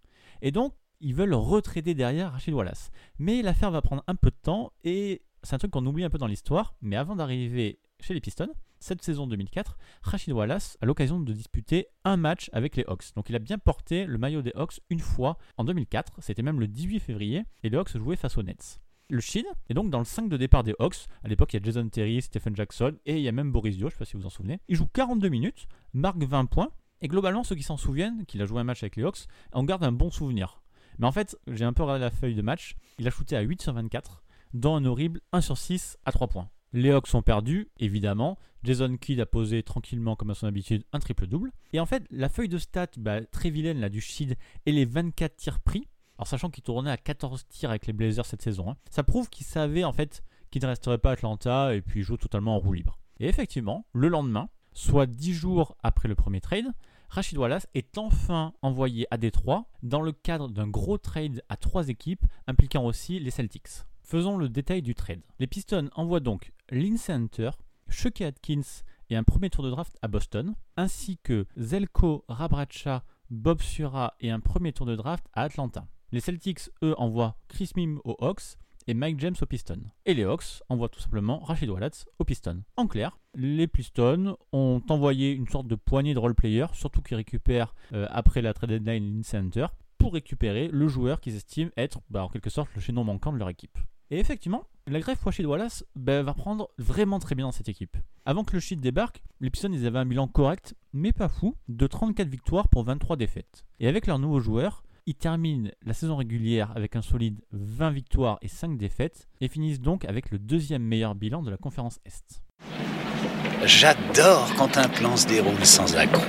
Et 0.42 0.52
donc, 0.52 0.74
ils 1.02 1.14
veulent 1.14 1.34
retraiter 1.34 1.96
derrière 1.96 2.32
Rachid 2.32 2.54
Wallace. 2.54 2.92
Mais 3.20 3.42
l'affaire 3.42 3.72
va 3.72 3.82
prendre 3.82 4.06
un 4.08 4.16
peu 4.16 4.30
de 4.30 4.38
temps 4.42 4.72
et 4.86 5.22
c'est 5.44 5.56
un 5.56 5.58
truc 5.58 5.72
qu'on 5.72 5.86
oublie 5.86 6.04
un 6.04 6.10
peu 6.10 6.18
dans 6.18 6.28
l'histoire, 6.28 6.76
mais 6.82 6.96
avant 6.96 7.16
d'arriver 7.16 7.80
chez 8.00 8.14
les 8.14 8.22
Pistons, 8.22 8.54
cette 8.80 9.02
saison 9.02 9.28
2004, 9.28 9.78
Rachid 10.04 10.34
Wallace 10.34 10.78
a 10.82 10.86
l'occasion 10.86 11.20
de 11.20 11.34
disputer 11.34 11.88
un 12.04 12.18
match 12.18 12.50
avec 12.54 12.76
les 12.76 12.84
Hawks. 12.88 13.14
Donc 13.16 13.30
il 13.30 13.36
a 13.36 13.40
bien 13.40 13.58
porté 13.58 14.06
le 14.06 14.18
maillot 14.18 14.42
des 14.42 14.52
Hawks 14.56 14.80
une 14.90 15.00
fois 15.00 15.38
en 15.58 15.64
2004, 15.64 16.18
c'était 16.20 16.44
même 16.44 16.60
le 16.60 16.68
18 16.68 17.00
février, 17.00 17.44
et 17.64 17.70
les 17.70 17.78
Hawks 17.78 17.98
jouaient 17.98 18.16
face 18.16 18.38
aux 18.38 18.44
Nets. 18.44 18.80
Le 19.10 19.22
Shin 19.22 19.44
est 19.70 19.74
donc 19.74 19.90
dans 19.90 20.00
le 20.00 20.06
5 20.06 20.28
de 20.28 20.36
départ 20.36 20.64
des 20.64 20.76
Hawks. 20.80 21.08
À 21.24 21.30
l'époque, 21.30 21.54
il 21.54 21.58
y 21.58 21.60
a 21.62 21.64
Jason 21.64 21.88
Terry, 21.88 22.22
Stephen 22.22 22.54
Jackson 22.56 22.98
et 23.06 23.16
il 23.16 23.22
y 23.22 23.30
a 23.30 23.32
même 23.32 23.54
Boris 23.54 23.78
Dio, 23.78 23.88
je 23.88 23.88
ne 23.88 23.92
sais 23.92 24.00
pas 24.00 24.06
si 24.06 24.14
vous 24.14 24.20
vous 24.20 24.28
en 24.28 24.30
souvenez. 24.30 24.60
Il 24.68 24.76
joue 24.76 24.88
42 24.88 25.30
minutes, 25.30 25.68
marque 25.94 26.22
20 26.22 26.46
points. 26.48 26.70
Et 27.00 27.08
globalement, 27.08 27.46
ceux 27.46 27.56
qui 27.56 27.64
s'en 27.64 27.78
souviennent 27.78 28.26
qu'il 28.26 28.42
a 28.42 28.46
joué 28.46 28.60
un 28.60 28.66
match 28.66 28.84
avec 28.84 28.98
les 28.98 29.04
Hawks 29.04 29.28
en 29.54 29.64
gardent 29.64 29.86
un 29.86 29.94
bon 29.94 30.12
souvenir. 30.12 30.62
Mais 31.00 31.08
en 31.08 31.14
fait, 31.14 31.38
j'ai 31.48 31.64
un 31.64 31.72
peu 31.72 31.84
regardé 31.84 32.02
la 32.02 32.12
feuille 32.12 32.36
de 32.36 32.42
match. 32.42 32.76
Il 33.00 33.08
a 33.08 33.10
shooté 33.10 33.38
à 33.38 33.42
8 33.42 33.62
sur 33.62 33.72
24, 33.72 34.24
dans 34.54 34.76
un 34.76 34.86
horrible 34.86 35.22
1 35.32 35.42
sur 35.42 35.58
6 35.58 35.98
à 36.06 36.12
3 36.12 36.28
points. 36.28 36.50
Les 36.74 36.92
Hawks 36.92 37.08
sont 37.08 37.22
perdus, 37.22 37.70
évidemment. 37.80 38.38
Jason 38.64 38.98
Kidd 38.98 39.20
a 39.20 39.26
posé 39.26 39.64
tranquillement, 39.64 40.16
comme 40.16 40.32
à 40.32 40.34
son 40.34 40.48
habitude, 40.48 40.84
un 40.92 41.00
triple-double. 41.00 41.52
Et 41.74 41.80
en 41.80 41.86
fait, 41.86 42.04
la 42.12 42.30
feuille 42.30 42.50
de 42.50 42.58
stats 42.58 42.88
bah, 42.98 43.22
très 43.26 43.50
vilaine 43.50 43.80
là, 43.80 43.90
du 43.90 44.02
Shid 44.02 44.36
et 44.66 44.72
les 44.72 44.86
24 44.86 45.36
tirs 45.36 45.60
pris, 45.60 45.88
alors 46.18 46.28
sachant 46.28 46.50
qu'il 46.50 46.64
tournait 46.64 46.92
à 46.92 46.98
14 46.98 47.48
tirs 47.48 47.70
avec 47.70 47.88
les 47.88 47.94
Blazers 47.94 48.26
cette 48.26 48.42
saison, 48.42 48.72
hein, 48.72 48.78
ça 48.90 49.04
prouve 49.04 49.30
qu'il 49.30 49.46
savait 49.46 49.84
en 49.84 49.94
fait 49.94 50.24
qu'il 50.50 50.62
ne 50.62 50.68
resterait 50.68 50.98
pas 50.98 51.12
à 51.12 51.14
Atlanta 51.14 51.76
et 51.76 51.82
puis 51.82 52.02
joue 52.02 52.18
totalement 52.18 52.56
en 52.56 52.60
roue 52.60 52.74
libre. 52.74 52.98
Et 53.20 53.28
effectivement, 53.28 53.86
le 53.94 54.08
lendemain, 54.08 54.50
soit 54.74 55.06
10 55.06 55.34
jours 55.34 55.78
après 55.84 56.08
le 56.08 56.16
premier 56.16 56.42
trade, 56.42 56.68
Rachid 57.10 57.38
Wallace 57.38 57.68
est 57.74 57.98
enfin 57.98 58.54
envoyé 58.62 59.08
à 59.12 59.18
Détroit 59.18 59.66
dans 59.82 60.02
le 60.02 60.12
cadre 60.12 60.50
d'un 60.50 60.68
gros 60.68 60.98
trade 60.98 61.42
à 61.50 61.56
trois 61.56 61.88
équipes 61.88 62.26
impliquant 62.48 62.84
aussi 62.84 63.20
les 63.20 63.32
Celtics. 63.32 63.86
Faisons 64.10 64.38
le 64.38 64.48
détail 64.48 64.82
du 64.82 64.96
trade. 64.96 65.20
Les 65.38 65.48
Pistons 65.48 65.90
envoient 65.94 66.22
donc 66.22 66.54
Lynn 66.70 66.96
Center, 66.96 67.50
Chucky 67.90 68.24
Atkins 68.24 68.86
et 69.10 69.18
un 69.18 69.24
premier 69.24 69.50
tour 69.50 69.66
de 69.66 69.70
draft 69.70 69.98
à 70.02 70.08
Boston, 70.08 70.56
ainsi 70.78 71.18
que 71.18 71.46
Zelko 71.58 72.24
Rabracha, 72.30 73.04
Bob 73.30 73.62
Sura 73.62 74.14
et 74.22 74.32
un 74.32 74.40
premier 74.40 74.72
tour 74.72 74.86
de 74.86 74.96
draft 74.96 75.26
à 75.34 75.42
Atlanta. 75.42 75.86
Les 76.14 76.22
Celtics, 76.22 76.70
eux, 76.84 76.96
envoient 76.98 77.36
Chris 77.50 77.72
Mim 77.76 77.98
aux 78.06 78.16
Hawks 78.20 78.56
et 78.88 78.94
Mike 78.94 79.20
James 79.20 79.36
aux 79.42 79.46
Pistons. 79.46 79.84
Et 80.06 80.14
les 80.14 80.24
Hawks 80.24 80.64
envoient 80.70 80.88
tout 80.88 81.02
simplement 81.02 81.40
Rachid 81.40 81.70
Wallace 81.70 82.06
aux 82.18 82.24
Pistons. 82.24 82.64
En 82.78 82.88
clair, 82.88 83.20
les 83.36 83.68
Pistons 83.68 84.38
ont 84.54 84.82
envoyé 84.88 85.34
une 85.34 85.50
sorte 85.50 85.68
de 85.68 85.76
poignée 85.76 86.14
de 86.14 86.20
role-player, 86.20 86.68
surtout 86.72 87.02
qu'ils 87.02 87.18
récupèrent 87.18 87.76
euh, 87.92 88.08
après 88.10 88.42
la 88.42 88.54
trade 88.54 88.70
deadline 88.70 89.04
Lynn 89.04 89.24
Center, 89.26 89.68
pour 89.98 90.14
récupérer 90.14 90.70
le 90.70 90.88
joueur 90.88 91.20
qu'ils 91.20 91.36
estiment 91.36 91.72
être 91.76 92.00
bah, 92.10 92.24
en 92.24 92.30
quelque 92.30 92.50
sorte 92.50 92.74
le 92.74 92.80
chaînon 92.80 93.04
manquant 93.04 93.34
de 93.34 93.38
leur 93.38 93.50
équipe. 93.50 93.78
Et 94.10 94.20
effectivement, 94.20 94.64
la 94.88 95.02
greffe 95.02 95.24
Rachid 95.24 95.46
Wallace 95.46 95.86
bah, 95.96 96.24
va 96.24 96.34
prendre 96.34 96.70
vraiment 96.78 97.20
très 97.20 97.36
bien 97.36 97.46
dans 97.46 97.52
cette 97.52 97.68
équipe. 97.68 97.98
Avant 98.26 98.46
que 98.46 98.54
le 98.54 98.62
shit 98.62 98.80
débarque, 98.80 99.22
les 99.42 99.50
Pistons 99.50 99.74
ils 99.74 99.86
avaient 99.86 100.00
un 100.00 100.06
bilan 100.06 100.28
correct, 100.28 100.76
mais 100.94 101.12
pas 101.12 101.28
fou, 101.28 101.56
de 101.68 101.88
34 101.88 102.30
victoires 102.30 102.70
pour 102.70 102.84
23 102.86 103.18
défaites. 103.18 103.66
Et 103.82 103.88
avec 103.88 104.08
leurs 104.08 104.20
nouveaux 104.20 104.40
joueurs, 104.40 104.84
ils 105.08 105.16
terminent 105.16 105.72
la 105.84 105.94
saison 105.94 106.16
régulière 106.16 106.72
avec 106.76 106.96
un 106.96 107.02
solide 107.02 107.42
20 107.52 107.92
victoires 107.92 108.38
et 108.42 108.48
5 108.48 108.78
défaites, 108.78 109.28
et 109.42 109.50
finissent 109.50 109.82
donc 109.82 110.06
avec 110.06 110.32
le 110.32 110.40
deuxième 110.40 110.84
meilleur 110.84 111.14
bilan 111.14 111.42
de 111.42 111.50
la 111.50 111.58
conférence 111.58 112.00
Est. 112.06 112.42
J'adore 113.66 114.54
quand 114.56 114.78
un 114.78 114.88
plan 114.88 115.18
se 115.18 115.28
déroule 115.28 115.66
sans 115.66 115.96
accroc. 115.98 116.24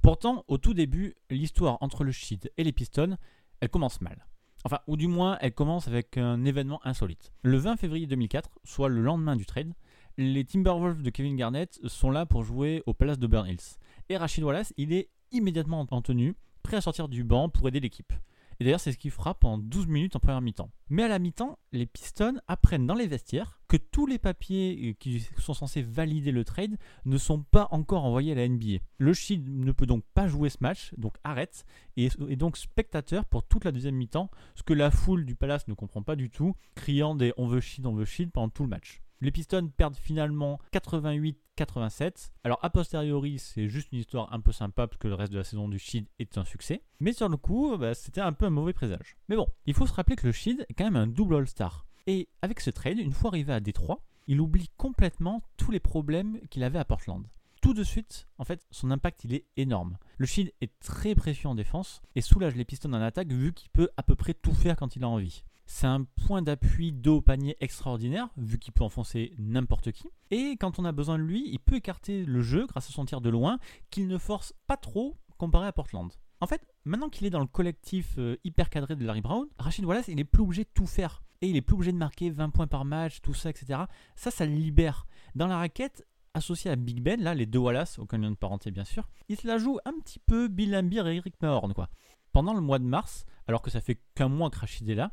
Pourtant, 0.00 0.44
au 0.48 0.56
tout 0.56 0.72
début, 0.72 1.14
l'histoire 1.28 1.76
entre 1.82 2.02
le 2.02 2.12
Shid 2.12 2.50
et 2.56 2.64
les 2.64 2.72
Pistons, 2.72 3.18
elle 3.60 3.68
commence 3.68 4.00
mal. 4.00 4.26
Enfin, 4.64 4.80
ou 4.86 4.96
du 4.96 5.06
moins, 5.06 5.38
elle 5.40 5.54
commence 5.54 5.88
avec 5.88 6.16
un 6.16 6.44
événement 6.44 6.80
insolite. 6.84 7.32
Le 7.42 7.58
20 7.58 7.76
février 7.76 8.06
2004, 8.06 8.50
soit 8.64 8.88
le 8.88 9.00
lendemain 9.00 9.36
du 9.36 9.46
trade, 9.46 9.72
les 10.16 10.44
Timberwolves 10.44 11.02
de 11.02 11.10
Kevin 11.10 11.36
Garnett 11.36 11.78
sont 11.84 12.10
là 12.10 12.26
pour 12.26 12.42
jouer 12.42 12.82
au 12.86 12.92
Palace 12.92 13.18
de 13.18 13.26
Burn 13.28 13.46
Hills. 13.46 13.78
Et 14.08 14.16
Rachid 14.16 14.42
Wallace, 14.42 14.74
il 14.76 14.92
est 14.92 15.10
immédiatement 15.30 15.86
en 15.90 16.02
tenue, 16.02 16.34
prêt 16.62 16.76
à 16.76 16.80
sortir 16.80 17.08
du 17.08 17.22
banc 17.22 17.48
pour 17.48 17.68
aider 17.68 17.80
l'équipe. 17.80 18.12
Et 18.58 18.64
d'ailleurs, 18.64 18.80
c'est 18.80 18.92
ce 18.92 18.98
qu'il 18.98 19.12
fera 19.12 19.34
pendant 19.34 19.58
12 19.58 19.86
minutes 19.86 20.16
en 20.16 20.18
première 20.18 20.40
mi-temps. 20.40 20.70
Mais 20.88 21.04
à 21.04 21.08
la 21.08 21.20
mi-temps, 21.20 21.58
les 21.70 21.86
Pistons 21.86 22.40
apprennent 22.48 22.86
dans 22.86 22.94
les 22.94 23.06
vestiaires 23.06 23.57
que 23.68 23.76
tous 23.76 24.06
les 24.06 24.18
papiers 24.18 24.96
qui 24.98 25.20
sont 25.38 25.54
censés 25.54 25.82
valider 25.82 26.32
le 26.32 26.44
trade 26.44 26.76
ne 27.04 27.18
sont 27.18 27.42
pas 27.42 27.68
encore 27.70 28.04
envoyés 28.04 28.32
à 28.32 28.34
la 28.34 28.48
NBA. 28.48 28.78
Le 28.96 29.12
Shield 29.12 29.48
ne 29.48 29.72
peut 29.72 29.86
donc 29.86 30.04
pas 30.14 30.26
jouer 30.26 30.48
ce 30.48 30.58
match, 30.60 30.92
donc 30.96 31.16
arrête, 31.22 31.64
et 31.96 32.06
est 32.06 32.36
donc 32.36 32.56
spectateur 32.56 33.26
pour 33.26 33.42
toute 33.42 33.64
la 33.64 33.72
deuxième 33.72 33.96
mi-temps, 33.96 34.30
ce 34.54 34.62
que 34.62 34.72
la 34.72 34.90
foule 34.90 35.26
du 35.26 35.34
Palace 35.34 35.68
ne 35.68 35.74
comprend 35.74 36.02
pas 36.02 36.16
du 36.16 36.30
tout, 36.30 36.54
criant 36.74 37.14
des 37.14 37.32
on 37.36 37.46
veut 37.46 37.60
Shield, 37.60 37.86
on 37.86 37.94
veut 37.94 38.04
Shield 38.04 38.32
pendant 38.32 38.48
tout 38.48 38.62
le 38.62 38.70
match. 38.70 39.02
Les 39.20 39.32
Pistons 39.32 39.68
perdent 39.76 39.96
finalement 39.96 40.60
88-87. 40.72 42.30
Alors 42.44 42.60
a 42.62 42.70
posteriori, 42.70 43.40
c'est 43.40 43.68
juste 43.68 43.90
une 43.90 43.98
histoire 43.98 44.32
un 44.32 44.40
peu 44.40 44.52
sympa 44.52 44.86
parce 44.86 44.98
que 44.98 45.08
le 45.08 45.14
reste 45.14 45.32
de 45.32 45.38
la 45.38 45.44
saison 45.44 45.68
du 45.68 45.78
Shield 45.80 46.06
est 46.20 46.38
un 46.38 46.44
succès. 46.44 46.84
Mais 47.00 47.12
sur 47.12 47.28
le 47.28 47.36
coup, 47.36 47.76
bah, 47.76 47.94
c'était 47.94 48.20
un 48.20 48.32
peu 48.32 48.46
un 48.46 48.50
mauvais 48.50 48.72
présage. 48.72 49.16
Mais 49.28 49.34
bon, 49.34 49.48
il 49.66 49.74
faut 49.74 49.88
se 49.88 49.92
rappeler 49.92 50.14
que 50.14 50.26
le 50.26 50.32
Shield 50.32 50.64
est 50.68 50.74
quand 50.74 50.84
même 50.84 50.96
un 50.96 51.08
double 51.08 51.34
All-Star. 51.34 51.87
Et 52.08 52.26
avec 52.40 52.60
ce 52.60 52.70
trade, 52.70 52.98
une 52.98 53.12
fois 53.12 53.28
arrivé 53.28 53.52
à 53.52 53.60
Détroit, 53.60 54.02
il 54.28 54.40
oublie 54.40 54.70
complètement 54.78 55.42
tous 55.58 55.70
les 55.70 55.78
problèmes 55.78 56.40
qu'il 56.48 56.64
avait 56.64 56.78
à 56.78 56.84
Portland. 56.86 57.26
Tout 57.60 57.74
de 57.74 57.84
suite, 57.84 58.26
en 58.38 58.44
fait, 58.44 58.66
son 58.70 58.90
impact 58.90 59.24
il 59.24 59.34
est 59.34 59.44
énorme. 59.58 59.98
Le 60.16 60.24
Shield 60.24 60.50
est 60.62 60.72
très 60.80 61.14
précieux 61.14 61.50
en 61.50 61.54
défense 61.54 62.00
et 62.14 62.22
soulage 62.22 62.54
les 62.56 62.64
Pistons 62.64 62.94
en 62.94 63.02
attaque 63.02 63.30
vu 63.30 63.52
qu'il 63.52 63.68
peut 63.68 63.90
à 63.98 64.02
peu 64.02 64.14
près 64.14 64.32
tout 64.32 64.54
faire 64.54 64.76
quand 64.76 64.96
il 64.96 65.04
a 65.04 65.08
envie. 65.08 65.44
C'est 65.66 65.86
un 65.86 66.04
point 66.24 66.40
d'appui 66.40 66.92
dos 66.92 67.16
au 67.16 67.20
panier 67.20 67.58
extraordinaire, 67.60 68.30
vu 68.38 68.58
qu'il 68.58 68.72
peut 68.72 68.84
enfoncer 68.84 69.34
n'importe 69.36 69.92
qui. 69.92 70.08
Et 70.30 70.56
quand 70.58 70.78
on 70.78 70.86
a 70.86 70.92
besoin 70.92 71.18
de 71.18 71.24
lui, 71.24 71.46
il 71.52 71.58
peut 71.58 71.76
écarter 71.76 72.24
le 72.24 72.40
jeu 72.40 72.64
grâce 72.68 72.88
à 72.88 72.92
son 72.92 73.04
tir 73.04 73.20
de 73.20 73.28
loin, 73.28 73.58
qu'il 73.90 74.08
ne 74.08 74.16
force 74.16 74.54
pas 74.66 74.78
trop 74.78 75.18
comparé 75.36 75.66
à 75.66 75.72
Portland. 75.72 76.10
En 76.40 76.46
fait, 76.46 76.66
maintenant 76.86 77.10
qu'il 77.10 77.26
est 77.26 77.30
dans 77.30 77.40
le 77.40 77.46
collectif 77.46 78.14
euh, 78.16 78.38
hyper 78.44 78.70
cadré 78.70 78.96
de 78.96 79.04
Larry 79.04 79.20
Brown, 79.20 79.46
Rachid 79.58 79.84
Wallace, 79.84 80.08
il 80.08 80.18
est 80.18 80.24
plus 80.24 80.42
obligé 80.42 80.64
de 80.64 80.70
tout 80.72 80.86
faire. 80.86 81.22
Et 81.40 81.48
il 81.48 81.56
est 81.56 81.62
plus 81.62 81.74
obligé 81.74 81.92
de 81.92 81.96
marquer 81.96 82.30
20 82.30 82.50
points 82.50 82.66
par 82.66 82.84
match, 82.84 83.20
tout 83.20 83.34
ça, 83.34 83.50
etc. 83.50 83.82
Ça, 84.16 84.30
ça 84.30 84.44
le 84.44 84.52
libère. 84.52 85.06
Dans 85.34 85.46
la 85.46 85.58
raquette, 85.58 86.04
associé 86.34 86.70
à 86.70 86.76
Big 86.76 87.00
Ben, 87.00 87.20
là, 87.20 87.34
les 87.34 87.46
deux 87.46 87.58
Wallace, 87.58 87.98
aucun 87.98 88.18
lien 88.18 88.30
de 88.30 88.36
parenté 88.36 88.70
bien 88.70 88.84
sûr, 88.84 89.08
il 89.28 89.36
se 89.36 89.46
la 89.46 89.58
joue 89.58 89.78
un 89.84 89.92
petit 90.00 90.18
peu 90.18 90.48
Bill 90.48 90.72
Lambier 90.72 91.06
et 91.06 91.16
Eric 91.16 91.34
Mahorn, 91.40 91.74
quoi. 91.74 91.90
Pendant 92.32 92.54
le 92.54 92.60
mois 92.60 92.78
de 92.78 92.84
mars, 92.84 93.24
alors 93.46 93.62
que 93.62 93.70
ça 93.70 93.80
fait 93.80 94.00
qu'un 94.14 94.28
mois 94.28 94.50
que 94.50 94.58
Rachid 94.58 94.88
est 94.88 94.94
là, 94.94 95.12